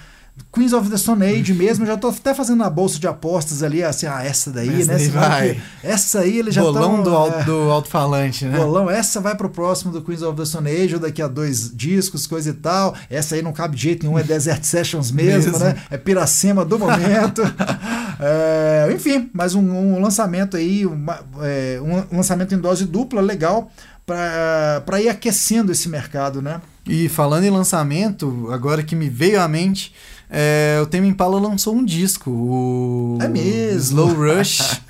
Queens 0.54 0.72
of 0.72 0.88
the 0.88 0.98
Stone 0.98 1.26
Age 1.26 1.52
mesmo, 1.58 1.84
já 1.84 1.98
tô 1.98 2.10
até 2.10 2.32
fazendo 2.32 2.60
na 2.60 2.70
bolsa 2.70 3.00
de 3.00 3.08
apostas 3.08 3.64
ali, 3.64 3.84
assim, 3.84 4.06
ah, 4.06 4.24
essa 4.24 4.52
daí, 4.52 4.70
Essa 4.82 4.92
né? 4.92 4.98
daí 5.00 5.08
vai 5.10 5.62
Essa 5.82 6.20
aí 6.20 6.38
ele 6.38 6.52
já 6.52 6.62
Bolão 6.62 7.02
tão, 7.02 7.28
do, 7.28 7.34
é, 7.40 7.44
do 7.44 7.72
alto-falante, 7.72 8.46
né? 8.46 8.56
Bolão, 8.56 8.88
essa 8.88 9.20
vai 9.20 9.34
pro 9.36 9.50
próximo 9.50 9.92
do 9.92 10.00
Queens 10.00 10.22
of 10.22 10.38
the 10.38 10.46
Stone 10.46 10.70
Age, 10.70 10.94
ou 10.94 11.00
daqui 11.02 11.24
a 11.24 11.28
dois 11.28 11.76
discos, 11.76 12.28
coisa 12.28 12.52
e 12.52 12.54
tal. 12.54 12.94
Essa 13.10 13.34
aí 13.34 13.42
não 13.42 13.52
cabe 13.52 13.76
de 13.76 13.82
jeito 13.82 14.06
nenhum, 14.06 14.20
é 14.20 14.22
Desert 14.22 14.62
Sessions 14.64 15.10
mesmo, 15.10 15.54
Mesmo. 15.54 15.58
né? 15.58 15.76
É 15.90 15.98
Piracema 15.98 16.64
do 16.64 16.78
momento. 16.78 17.42
É, 18.20 18.92
enfim, 18.96 19.30
mais 19.32 19.54
um, 19.54 19.62
um 19.62 20.02
lançamento 20.02 20.58
aí, 20.58 20.88
uma- 20.88 21.20
é, 21.42 21.80
um 22.12 22.18
lançamento 22.18 22.54
em 22.56 22.58
dose 22.58 22.86
dupla, 22.86 23.22
legal, 23.22 23.72
para 24.08 25.02
ir 25.02 25.10
aquecendo 25.10 25.70
esse 25.70 25.90
mercado, 25.90 26.42
né? 26.42 26.62
E 26.88 27.10
falando 27.10 27.44
em 27.44 27.50
lançamento, 27.50 28.48
agora 28.52 28.82
que 28.82 28.96
me 28.96 29.10
veio 29.10 29.42
à 29.42 29.48
mente, 29.50 29.94
é, 30.30 30.80
o 30.82 30.86
Tame 30.86 31.10
Impala 31.10 31.38
lançou 31.38 31.76
um 31.76 31.84
disco, 31.84 32.32
o 32.32 33.18
É 33.22 33.28
mesmo? 33.28 34.00
Slow 34.00 34.14
Rush. 34.14 34.82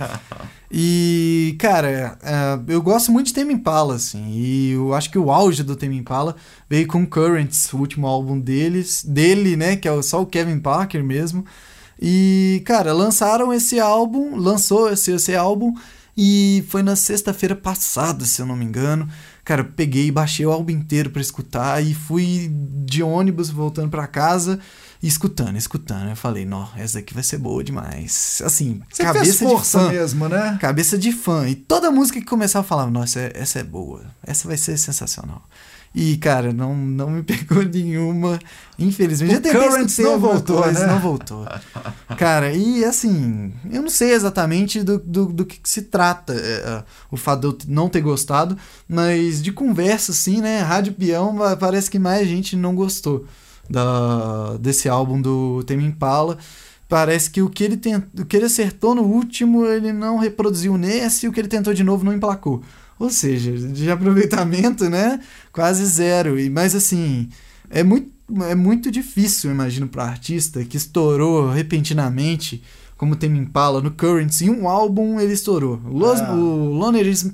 e, 0.71 1.55
cara, 1.57 2.15
é, 2.21 2.59
eu 2.67 2.79
gosto 2.79 3.11
muito 3.11 3.27
de 3.27 3.33
Tame 3.33 3.55
Impala, 3.55 3.95
assim, 3.95 4.23
e 4.29 4.73
eu 4.73 4.93
acho 4.93 5.09
que 5.09 5.17
o 5.17 5.31
auge 5.31 5.63
do 5.63 5.75
Tame 5.75 5.97
Impala 5.97 6.35
veio 6.69 6.85
com 6.85 7.03
Currents, 7.03 7.73
o 7.73 7.77
último 7.77 8.05
álbum 8.05 8.39
deles, 8.39 9.03
dele, 9.03 9.57
né, 9.57 9.75
que 9.75 9.87
é 9.87 10.01
só 10.03 10.21
o 10.21 10.27
Kevin 10.27 10.59
Parker 10.59 11.03
mesmo. 11.03 11.43
E, 11.99 12.61
cara, 12.63 12.93
lançaram 12.93 13.51
esse 13.51 13.79
álbum, 13.79 14.35
lançou 14.35 14.91
esse, 14.91 15.11
esse 15.11 15.35
álbum, 15.35 15.73
e 16.17 16.65
foi 16.69 16.81
na 16.81 16.95
sexta-feira 16.95 17.55
passada, 17.55 18.25
se 18.25 18.41
eu 18.41 18.45
não 18.45 18.55
me 18.55 18.65
engano. 18.65 19.07
Cara, 19.45 19.63
peguei 19.63 20.07
e 20.07 20.11
baixei 20.11 20.45
o 20.45 20.51
álbum 20.51 20.71
inteiro 20.71 21.09
pra 21.11 21.21
escutar 21.21 21.81
e 21.83 21.93
fui 21.93 22.49
de 22.85 23.01
ônibus 23.03 23.49
voltando 23.49 23.89
pra 23.89 24.07
casa 24.07 24.59
e 25.01 25.07
escutando, 25.07 25.55
escutando. 25.57 26.09
Eu 26.09 26.15
falei, 26.15 26.43
não, 26.45 26.67
essa 26.75 26.99
aqui 26.99 27.13
vai 27.13 27.23
ser 27.23 27.37
boa 27.37 27.63
demais. 27.63 28.41
Assim, 28.43 28.81
Você 28.91 29.03
cabeça 29.03 29.45
de 29.45 29.63
fã. 29.63 29.89
mesmo, 29.89 30.27
né? 30.27 30.57
Cabeça 30.59 30.97
de 30.97 31.11
fã. 31.11 31.47
E 31.47 31.55
toda 31.55 31.91
música 31.91 32.19
que 32.19 32.25
começava 32.25 32.65
eu 32.65 32.67
falava, 32.67 32.89
nossa, 32.91 33.19
é- 33.19 33.31
essa 33.35 33.59
é 33.59 33.63
boa. 33.63 34.03
Essa 34.25 34.47
vai 34.47 34.57
ser 34.57 34.77
sensacional. 34.77 35.47
E, 35.95 36.17
cara, 36.17 36.53
não, 36.53 36.75
não 36.75 37.09
me 37.09 37.23
pegou 37.23 37.63
nenhuma. 37.63 38.37
Infelizmente. 38.77 39.31
O 39.31 39.35
Já 39.35 39.41
tentei 39.41 39.59
Currents 39.59 39.97
não 39.97 40.19
voltou, 40.19 40.61
coisa, 40.61 40.85
né? 40.85 40.93
Não 40.93 40.99
voltou. 40.99 41.45
Cara, 42.17 42.53
e 42.53 42.83
assim, 42.85 43.51
eu 43.71 43.81
não 43.81 43.89
sei 43.89 44.11
exatamente 44.13 44.83
do, 44.83 44.99
do, 44.99 45.25
do 45.27 45.45
que, 45.45 45.59
que 45.59 45.69
se 45.69 45.83
trata 45.83 46.33
é, 46.33 46.37
é, 46.37 46.83
o 47.09 47.17
fato 47.17 47.39
de 47.41 47.47
eu 47.47 47.57
não 47.67 47.89
ter 47.89 48.01
gostado, 48.01 48.55
mas 48.87 49.41
de 49.41 49.51
conversa, 49.51 50.11
assim, 50.11 50.39
né? 50.41 50.59
Rádio 50.59 50.93
Peão, 50.93 51.35
pa- 51.35 51.55
parece 51.57 51.89
que 51.89 51.97
mais 51.97 52.27
gente 52.27 52.55
não 52.55 52.75
gostou. 52.75 53.25
da, 53.69 54.55
desse 54.59 54.87
álbum 54.87 55.21
do 55.21 55.63
Tame 55.65 55.83
Impala. 55.85 56.37
Parece 56.87 57.29
que 57.29 57.41
o 57.41 57.49
que, 57.49 57.63
ele 57.65 57.75
tent, 57.75 58.01
o 58.17 58.23
que 58.23 58.37
ele 58.37 58.45
acertou 58.45 58.95
no 58.95 59.01
último, 59.03 59.65
ele 59.65 59.91
não 59.91 60.17
reproduziu 60.17 60.77
nesse, 60.77 61.25
e 61.25 61.29
o 61.29 61.33
que 61.33 61.39
ele 61.41 61.49
tentou 61.49 61.73
de 61.73 61.83
novo 61.83 62.05
não 62.05 62.13
emplacou. 62.13 62.61
Ou 62.99 63.09
seja, 63.09 63.51
de 63.51 63.89
aproveitamento, 63.91 64.89
né? 64.89 65.19
Quase 65.51 65.85
zero. 65.85 66.39
E, 66.39 66.49
mas 66.49 66.73
assim, 66.75 67.29
é 67.69 67.83
muito, 67.83 68.11
é 68.49 68.55
muito 68.55 68.89
difícil, 68.89 69.49
eu 69.49 69.53
imagino, 69.53 69.87
para 69.87 70.03
artista 70.05 70.63
que 70.65 70.77
estourou 70.77 71.49
repentinamente, 71.51 72.63
como 72.97 73.15
tem 73.15 73.35
Impala 73.37 73.81
no 73.81 73.91
Currents, 73.91 74.41
em 74.41 74.49
um 74.49 74.67
álbum 74.67 75.19
ele 75.19 75.33
estourou. 75.33 75.79
Los, 75.85 76.19
É. 76.19 76.31
O 76.31 76.71
Lonerism 76.73 77.29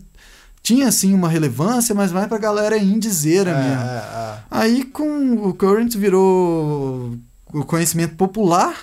tinha 0.62 0.88
assim 0.88 1.14
uma 1.14 1.28
relevância, 1.30 1.94
mas 1.96 2.12
mais 2.12 2.28
pra 2.28 2.38
galera 2.38 2.78
indizeira 2.78 3.52
É, 3.52 3.54
mesmo. 3.56 3.82
é, 3.84 3.98
é. 3.98 4.38
Aí 4.52 4.84
com 4.84 5.48
o 5.48 5.54
Current 5.54 5.96
virou 5.96 7.18
o 7.54 7.64
conhecimento 7.66 8.16
popular 8.16 8.74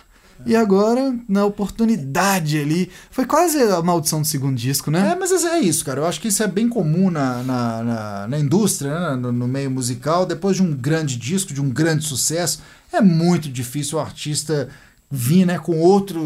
e 0.46 0.56
agora 0.56 1.14
na 1.28 1.44
oportunidade 1.44 2.58
ali. 2.58 2.90
Foi 3.10 3.26
quase 3.26 3.60
a 3.62 3.82
maldição 3.82 4.20
do 4.22 4.26
segundo 4.26 4.56
disco, 4.56 4.90
né? 4.90 5.12
É, 5.12 5.16
mas 5.16 5.30
é 5.44 5.60
isso, 5.60 5.84
cara. 5.84 6.00
Eu 6.00 6.06
acho 6.06 6.20
que 6.20 6.28
isso 6.28 6.42
é 6.42 6.46
bem 6.46 6.68
comum 6.68 7.10
na, 7.10 7.42
na, 7.42 7.82
na, 7.82 8.28
na 8.28 8.38
indústria, 8.38 9.10
né? 9.10 9.16
no, 9.16 9.32
no 9.32 9.48
meio 9.48 9.70
musical. 9.70 10.24
Depois 10.26 10.56
de 10.56 10.62
um 10.62 10.74
grande 10.74 11.16
disco, 11.16 11.52
de 11.52 11.60
um 11.60 11.70
grande 11.70 12.04
sucesso, 12.04 12.62
é 12.92 13.00
muito 13.00 13.48
difícil 13.48 13.98
o 13.98 14.00
artista 14.00 14.68
vir 15.10 15.44
né, 15.44 15.58
com 15.58 15.78
outro 15.78 16.22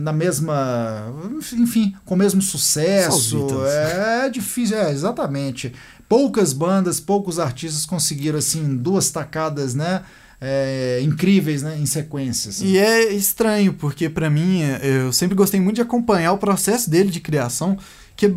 na 0.00 0.12
mesma. 0.12 1.12
Enfim, 1.52 1.94
com 2.04 2.14
o 2.14 2.18
mesmo 2.18 2.40
sucesso. 2.40 3.38
Beatles. 3.38 3.72
É 3.72 4.30
difícil, 4.30 4.78
é, 4.78 4.90
exatamente. 4.90 5.72
Poucas 6.08 6.52
bandas, 6.52 7.00
poucos 7.00 7.38
artistas 7.38 7.84
conseguiram, 7.84 8.38
assim, 8.38 8.76
duas 8.76 9.10
tacadas, 9.10 9.74
né? 9.74 10.02
É, 10.46 11.00
incríveis, 11.02 11.62
né? 11.62 11.78
Em 11.80 11.86
sequências. 11.86 12.60
E 12.60 12.76
é 12.76 13.12
estranho, 13.12 13.72
porque 13.72 14.10
pra 14.10 14.28
mim, 14.28 14.60
eu 14.82 15.12
sempre 15.12 15.34
gostei 15.34 15.58
muito 15.58 15.76
de 15.76 15.82
acompanhar 15.82 16.32
o 16.32 16.38
processo 16.38 16.90
dele 16.90 17.10
de 17.10 17.20
criação, 17.20 17.78
que 18.14 18.30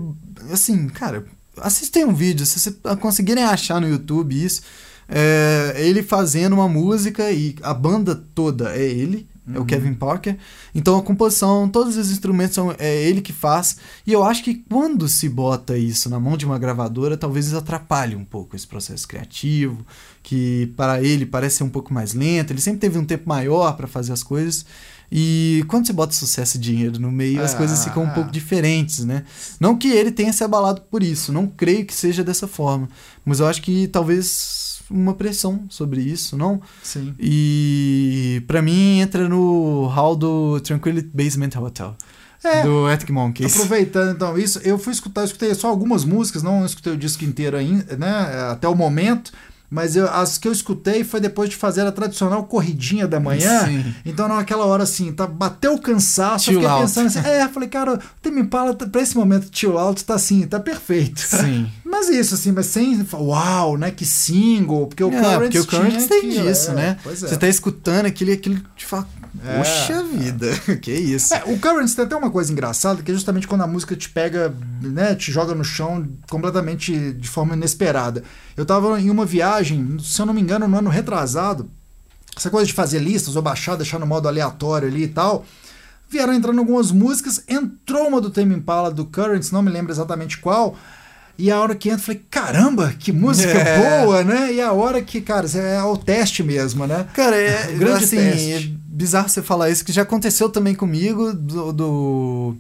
assim, 0.52 0.88
cara, 0.88 1.26
assistem 1.58 2.06
um 2.06 2.14
vídeo, 2.14 2.46
se 2.46 2.60
vocês 2.60 2.76
conseguirem 3.02 3.44
achar 3.44 3.82
no 3.82 3.90
YouTube 3.90 4.42
isso, 4.42 4.62
é, 5.10 5.74
ele 5.78 6.02
fazendo 6.02 6.54
uma 6.54 6.68
música 6.68 7.30
e 7.32 7.56
a 7.62 7.74
banda 7.74 8.16
toda 8.34 8.76
é 8.76 8.84
ele, 8.84 9.28
é 9.54 9.60
o 9.60 9.66
Kevin 9.66 9.94
Parker. 9.94 10.38
Então 10.74 10.98
a 10.98 11.02
composição, 11.02 11.70
todos 11.70 11.96
os 11.98 12.12
instrumentos 12.12 12.56
são 12.56 12.76
é 12.78 13.04
ele 13.04 13.22
que 13.22 13.34
faz. 13.34 13.78
E 14.06 14.12
eu 14.14 14.24
acho 14.24 14.44
que 14.44 14.56
quando 14.56 15.08
se 15.08 15.30
bota 15.30 15.78
isso 15.78 16.10
na 16.10 16.20
mão 16.20 16.36
de 16.38 16.46
uma 16.46 16.60
gravadora, 16.60 17.18
talvez 17.18 17.48
isso 17.48 17.58
atrapalhe 17.58 18.16
um 18.16 18.26
pouco 18.26 18.56
esse 18.56 18.68
processo 18.68 19.08
criativo, 19.08 19.86
que 20.22 20.72
para 20.76 21.02
ele 21.02 21.26
parece 21.26 21.58
ser 21.58 21.64
um 21.64 21.70
pouco 21.70 21.94
mais 21.94 22.14
lento. 22.14 22.52
Ele 22.52 22.62
sempre 22.62 22.80
teve 22.80 22.98
um 22.98 23.06
tempo 23.06 23.28
maior 23.28 23.76
para 23.76 23.88
fazer 23.88 24.14
as 24.14 24.24
coisas. 24.24 24.66
E 25.10 25.64
quando 25.70 25.88
você 25.88 25.94
bota 25.94 26.14
sucesso 26.14 26.58
e 26.58 26.60
dinheiro 26.60 27.00
no 27.00 27.10
meio, 27.10 27.42
as 27.42 27.54
Ah, 27.54 27.58
coisas 27.58 27.82
ficam 27.84 28.04
um 28.04 28.08
ah. 28.08 28.12
pouco 28.12 28.30
diferentes, 28.32 29.06
né? 29.06 29.24
Não 29.58 29.78
que 29.78 29.88
ele 29.88 30.12
tenha 30.12 30.34
se 30.34 30.44
abalado 30.44 30.82
por 30.82 31.02
isso, 31.02 31.32
não 31.32 31.48
creio 31.48 31.86
que 31.86 31.94
seja 31.94 32.24
dessa 32.26 32.46
forma. 32.48 32.90
Mas 33.24 33.40
eu 33.40 33.48
acho 33.48 33.62
que 33.62 33.88
talvez 33.88 34.67
uma 34.90 35.14
pressão 35.14 35.66
sobre 35.70 36.02
isso, 36.02 36.38
não? 36.38 36.62
Sim. 36.84 37.14
E 37.20 38.44
pra 38.48 38.62
mim 38.62 39.00
entra 39.00 39.28
no 39.28 39.88
hall 39.88 40.16
do 40.16 40.60
Tranquility 40.62 41.10
Basement 41.14 41.60
Hotel, 41.62 41.96
É, 42.44 42.64
do 42.64 42.86
Arctic 42.86 43.10
Monkeys. 43.10 43.56
Aproveitando 43.56 44.16
então 44.16 44.38
isso, 44.38 44.60
eu 44.64 44.78
fui 44.78 44.94
escutar, 44.94 45.22
eu 45.22 45.26
escutei 45.26 45.54
só 45.56 45.68
algumas 45.70 46.06
músicas, 46.06 46.44
não 46.44 46.66
escutei 46.66 46.94
o 46.94 46.98
disco 46.98 47.24
inteiro 47.26 47.58
ainda, 47.58 47.98
né, 47.98 48.50
até 48.52 48.68
o 48.68 48.76
momento, 48.76 49.32
mas 49.70 49.96
eu- 49.96 50.10
as 50.10 50.38
que 50.38 50.48
eu 50.48 50.52
escutei 50.52 51.04
foi 51.04 51.20
depois 51.20 51.50
de 51.50 51.56
fazer 51.56 51.82
a 51.82 51.92
tradicional 51.92 52.44
corridinha 52.46 53.08
da 53.08 53.20
manhã. 53.20 53.66
Sim. 53.66 53.94
Então 54.06 54.28
naquela 54.28 54.66
hora 54.66 54.84
assim, 54.84 55.12
tá, 55.12 55.28
bateu 55.28 55.74
o 55.76 55.82
cansaço, 55.82 56.50
eu 56.50 56.54
Chill 56.54 56.62
fiquei 56.62 56.68
out. 56.70 56.82
pensando 56.84 57.08
assim, 57.08 57.20
é, 57.28 57.48
falei, 57.48 57.70
cara, 57.70 57.96
o 57.96 58.00
Tame 58.22 58.42
Impala 58.42 58.74
tá- 58.74 58.86
pra 58.88 59.02
esse 59.02 59.16
momento 59.18 59.48
chill 59.52 59.78
out 59.78 60.04
tá 60.06 60.16
assim, 60.16 60.46
tá 60.48 60.60
perfeito. 60.60 61.20
Sim. 61.20 61.70
Mas 61.84 62.10
isso 62.10 62.36
assim, 62.36 62.52
mas 62.52 62.68
sem, 62.68 63.04
uau, 63.14 63.76
né, 63.78 63.90
que 63.90 64.06
single, 64.06 64.86
porque 64.88 65.04
o 65.04 65.08
É, 65.12 65.20
Currents 65.20 65.40
porque 65.40 65.60
o 65.60 65.66
Currents 65.66 66.06
tem 66.08 66.30
disso, 66.30 66.72
é, 66.72 66.74
né? 66.76 66.98
Pois 67.02 67.24
é. 67.24 67.28
Você 67.28 67.38
tá 67.38 67.48
escutando 67.48 68.06
aquilo 68.06 68.30
e 68.30 68.34
aquilo 68.34 68.60
te 68.76 68.86
fala, 68.86 69.08
É. 69.46 69.58
poxa 69.58 70.04
vida, 70.04 70.48
que 70.82 70.92
isso. 70.92 71.34
É, 71.34 71.44
o 71.46 71.58
Currents 71.60 71.96
tem 71.96 72.06
até 72.06 72.16
uma 72.16 72.30
coisa 72.30 72.52
engraçada, 72.52 73.02
que 73.02 73.12
é 73.12 73.14
justamente 73.14 73.48
quando 73.48 73.62
a 73.62 73.68
música 73.68 73.96
te 73.96 74.10
pega, 74.10 74.54
né, 74.82 75.16
te 75.16 75.32
joga 75.32 75.54
no 75.54 75.64
chão 75.64 76.08
completamente 76.30 77.12
de 77.14 77.28
forma 77.28 77.54
inesperada. 77.56 78.24
Eu 78.56 78.66
tava 78.66 79.00
em 79.00 79.10
uma 79.10 79.26
viagem, 79.26 79.98
se 80.00 80.22
eu 80.22 80.26
não 80.26 80.34
me 80.34 80.42
engano, 80.42 80.68
no 80.68 80.78
ano 80.78 80.90
retrasado, 80.90 81.70
essa 82.36 82.50
coisa 82.50 82.68
de 82.68 82.74
fazer 82.74 83.00
listas 83.00 83.36
ou 83.36 83.42
baixar, 83.42 83.76
deixar 83.76 84.00
no 84.00 84.06
modo 84.06 84.28
aleatório 84.28 84.88
ali 84.88 85.04
e 85.04 85.08
tal. 85.08 85.46
Vieram 86.10 86.34
entrando 86.34 86.60
algumas 86.60 86.92
músicas, 86.92 87.44
entrou 87.48 88.08
uma 88.08 88.22
do 88.22 88.30
Tame 88.30 88.56
Impala, 88.56 88.90
do 88.92 89.06
Currents, 89.06 89.52
não 89.52 89.62
me 89.62 89.70
lembro 89.70 89.92
exatamente 89.92 90.38
qual. 90.38 90.78
E 91.38 91.52
a 91.52 91.60
hora 91.60 91.76
que 91.76 91.90
entra, 91.90 92.00
eu 92.02 92.06
falei, 92.06 92.22
caramba, 92.32 92.94
que 92.98 93.12
música 93.12 93.52
É. 93.58 94.02
boa, 94.04 94.24
né? 94.24 94.54
E 94.54 94.62
a 94.62 94.72
hora 94.72 95.02
que, 95.02 95.22
cara, 95.22 95.48
é 95.56 95.82
o 95.84 95.96
teste 95.96 96.42
mesmo, 96.42 96.88
né? 96.88 97.06
Cara, 97.14 97.36
é 97.36 97.74
Um 97.76 97.78
grande 97.78 98.06
assim, 98.06 98.18
teste. 98.18 98.77
É 98.98 99.00
bizarro 99.00 99.30
você 99.30 99.42
falar 99.44 99.70
isso, 99.70 99.86
que 99.86 99.92
já 99.92 100.02
aconteceu 100.02 100.50
também 100.50 100.74
comigo, 100.74 101.32
do, 101.34 101.72
do- 101.72 102.56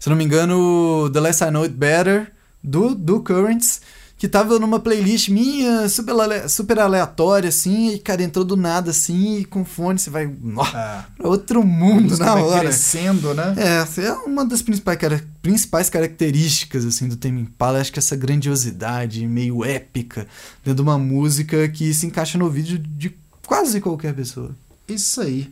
se 0.00 0.08
não 0.08 0.16
me 0.16 0.24
engano, 0.24 1.10
The 1.12 1.20
Less 1.20 1.44
I 1.44 1.50
Know 1.50 1.62
It 1.64 1.74
Better, 1.74 2.32
do, 2.62 2.94
do 2.94 3.20
Currents, 3.20 3.80
que 4.16 4.26
tava 4.28 4.58
numa 4.58 4.80
playlist 4.80 5.28
minha, 5.28 5.86
super, 5.88 6.14
super 6.48 6.78
aleatória, 6.78 7.48
assim, 7.50 7.92
e, 7.94 7.98
cara, 7.98 8.22
entrou 8.22 8.44
do 8.44 8.56
nada, 8.56 8.90
assim, 8.92 9.38
e 9.38 9.44
com 9.44 9.64
fone 9.64 9.98
você 9.98 10.08
vai, 10.08 10.30
ó, 10.56 10.62
Ah, 10.62 11.04
pra 11.18 11.28
outro 11.28 11.62
mundo 11.62 12.16
na 12.16 12.34
hora. 12.34 12.60
crescendo, 12.60 13.34
né? 13.34 13.54
É, 13.58 14.00
é 14.06 14.12
uma 14.12 14.44
das 14.44 14.62
principais, 14.62 14.98
cara- 14.98 15.22
principais 15.42 15.90
características 15.90 16.86
assim 16.86 17.08
do 17.08 17.16
Tame 17.16 17.42
Impala, 17.42 17.80
acho 17.80 17.92
que 17.92 17.98
essa 17.98 18.16
grandiosidade 18.16 19.26
meio 19.26 19.62
épica 19.64 20.26
dentro 20.64 20.76
de 20.82 20.88
uma 20.88 20.98
música 20.98 21.68
que 21.68 21.92
se 21.92 22.06
encaixa 22.06 22.38
no 22.38 22.48
vídeo 22.48 22.78
de 22.78 23.14
quase 23.46 23.80
qualquer 23.80 24.14
pessoa. 24.14 24.52
Isso 24.88 25.20
aí. 25.20 25.50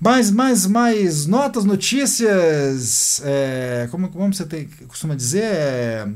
Mais, 0.00 0.30
mais, 0.30 0.66
mais 0.66 1.26
notas, 1.26 1.64
notícias. 1.64 3.20
é, 3.24 3.88
como, 3.90 4.08
como 4.08 4.32
você 4.32 4.44
tem, 4.44 4.68
costuma 4.86 5.14
dizer? 5.14 5.42
é, 5.42 6.08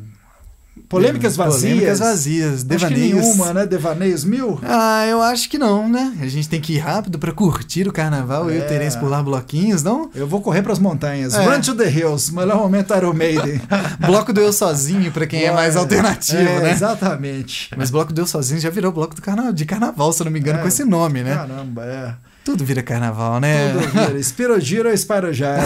polêmicas 0.89 1.37
vazias. 1.37 1.63
Polêmicas 1.63 1.99
vazias, 1.99 2.53
Acho 2.55 2.65
devaneios. 2.65 3.01
nenhuma, 3.21 3.53
né? 3.53 3.67
Devaneios 3.67 4.25
mil. 4.25 4.61
Ah, 4.63 5.05
eu 5.07 5.21
acho 5.21 5.49
que 5.51 5.59
não, 5.59 5.89
né? 5.89 6.17
A 6.21 6.27
gente 6.29 6.49
tem 6.49 6.61
que 6.61 6.75
ir 6.75 6.79
rápido 6.79 7.19
pra 7.19 7.33
curtir 7.33 7.89
o 7.89 7.93
carnaval 7.93 8.51
e 8.51 8.57
É. 8.59 8.61
o 8.65 8.69
Terence 8.69 8.97
pular 8.99 9.23
bloquinhos, 9.23 9.83
não? 9.83 10.11
Eu 10.15 10.27
vou 10.29 10.41
correr 10.41 10.63
pras 10.63 10.79
montanhas. 10.79 11.35
É. 11.35 11.45
Run 11.45 11.61
to 11.61 11.75
the 11.75 11.91
hills. 11.91 12.33
Melhor 12.33 12.59
momento 12.59 12.95
Iron 12.95 13.13
Maiden. 13.15 13.61
Bloco 14.07 14.33
do 14.33 14.41
Eu 14.41 14.53
Sozinho, 14.53 15.11
pra 15.11 15.27
quem 15.27 15.43
é 15.45 15.51
mais 15.53 15.77
alternativo, 15.77 16.39
É, 16.41 16.61
né? 16.61 16.71
Exatamente. 16.73 17.71
Mas 17.77 17.91
Bloco 17.91 18.13
do 18.13 18.21
Eu 18.21 18.27
Sozinho 18.27 18.61
já 18.61 18.71
virou 18.71 18.93
bloco 18.93 19.15
do 19.15 19.23
carna... 19.23 19.53
de 19.53 19.65
carnaval, 19.65 20.13
se 20.13 20.23
eu 20.23 20.27
não 20.27 20.33
me 20.33 20.39
engano, 20.41 20.59
É. 20.61 20.63
com 20.63 20.69
esse 20.69 20.85
nome, 20.85 21.23
né? 21.23 21.35
Caramba, 21.35 21.85
é. 21.85 22.15
Tudo 22.45 22.65
vira 22.65 22.83
carnaval, 22.83 23.39
né? 23.41 23.73
Tudo 23.73 23.89
vira. 23.89 24.19
Spirogiro 24.23 24.89
ou 24.89 24.95
Spyrogyra? 24.97 25.63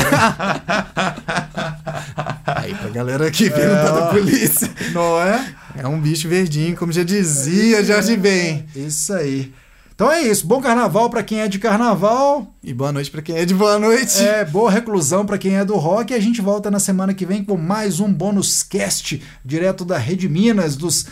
Aí 2.47 2.75
pra 2.75 2.91
galera 2.91 3.31
que 3.31 3.51
pergunta 3.51 3.83
da 3.85 4.05
ó. 4.05 4.11
polícia. 4.11 4.71
Não 4.93 5.21
é? 5.21 5.55
É 5.77 5.89
um 5.89 6.01
bicho 6.01 6.29
verdinho, 6.29 6.77
como 6.77 6.93
já 6.93 7.03
dizia 7.03 7.83
Jorge 7.83 8.17
Ben. 8.17 8.67
Isso 8.75 9.13
aí. 9.13 9.53
Então 9.95 10.13
é 10.13 10.21
isso. 10.21 10.47
Bom 10.47 10.61
carnaval 10.61 11.09
pra 11.09 11.23
quem 11.23 11.41
é 11.41 11.49
de 11.49 11.59
carnaval. 11.59 12.55
E 12.63 12.75
boa 12.75 12.93
noite 12.93 13.11
pra 13.11 13.23
quem 13.23 13.39
é 13.39 13.47
de 13.47 13.55
boa 13.55 13.79
noite. 13.79 14.23
É, 14.23 14.45
boa 14.45 14.71
reclusão 14.71 15.25
pra 15.25 15.39
quem 15.39 15.57
é 15.57 15.65
do 15.65 15.77
rock. 15.77 16.13
E 16.13 16.17
a 16.17 16.21
gente 16.21 16.43
volta 16.43 16.71
na 16.71 16.79
semana 16.79 17.15
que 17.15 17.25
vem 17.25 17.43
com 17.43 17.57
mais 17.57 17.99
um 17.99 18.13
bônus 18.13 18.63
cast 18.63 19.23
direto 19.43 19.87
da 19.87 19.97
Rede 19.97 20.29
Minas, 20.29 20.77
dos 20.77 21.07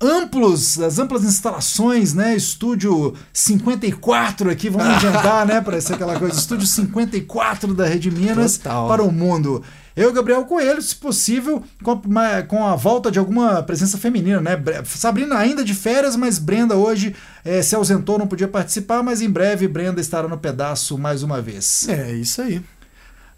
amplos, 0.00 0.78
das 0.78 0.98
amplas 0.98 1.24
instalações, 1.24 2.14
né? 2.14 2.34
Estúdio 2.34 3.14
54 3.32 4.50
aqui, 4.50 4.70
vamos 4.70 4.96
inventar, 5.02 5.46
né? 5.46 5.60
Para 5.60 5.80
ser 5.80 5.94
aquela 5.94 6.18
coisa, 6.18 6.38
estúdio 6.38 6.66
54 6.66 7.74
da 7.74 7.86
Rede 7.86 8.10
Minas 8.10 8.56
Total. 8.56 8.88
para 8.88 9.02
o 9.02 9.12
mundo. 9.12 9.62
Eu, 9.94 10.12
Gabriel 10.12 10.44
Coelho, 10.44 10.80
se 10.80 10.94
possível, 10.96 11.62
com 11.82 12.00
a, 12.18 12.42
com 12.42 12.64
a 12.64 12.76
volta 12.76 13.10
de 13.10 13.18
alguma 13.18 13.62
presença 13.62 13.98
feminina, 13.98 14.40
né? 14.40 14.56
Sabrina 14.84 15.36
ainda 15.36 15.62
de 15.62 15.74
férias, 15.74 16.16
mas 16.16 16.38
Brenda 16.38 16.76
hoje 16.76 17.14
eh, 17.44 17.60
se 17.60 17.74
ausentou, 17.74 18.18
não 18.18 18.26
podia 18.26 18.48
participar, 18.48 19.02
mas 19.02 19.20
em 19.20 19.28
breve 19.28 19.68
Brenda 19.68 20.00
estará 20.00 20.26
no 20.26 20.38
pedaço 20.38 20.96
mais 20.96 21.22
uma 21.22 21.42
vez. 21.42 21.86
É, 21.88 22.12
isso 22.12 22.40
aí. 22.40 22.62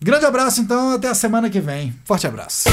Grande 0.01 0.27
abraço, 0.27 0.61
então, 0.61 0.92
até 0.92 1.09
a 1.09 1.14
semana 1.14 1.48
que 1.48 1.61
vem. 1.61 1.94
Forte 2.05 2.27
abraço. 2.27 2.68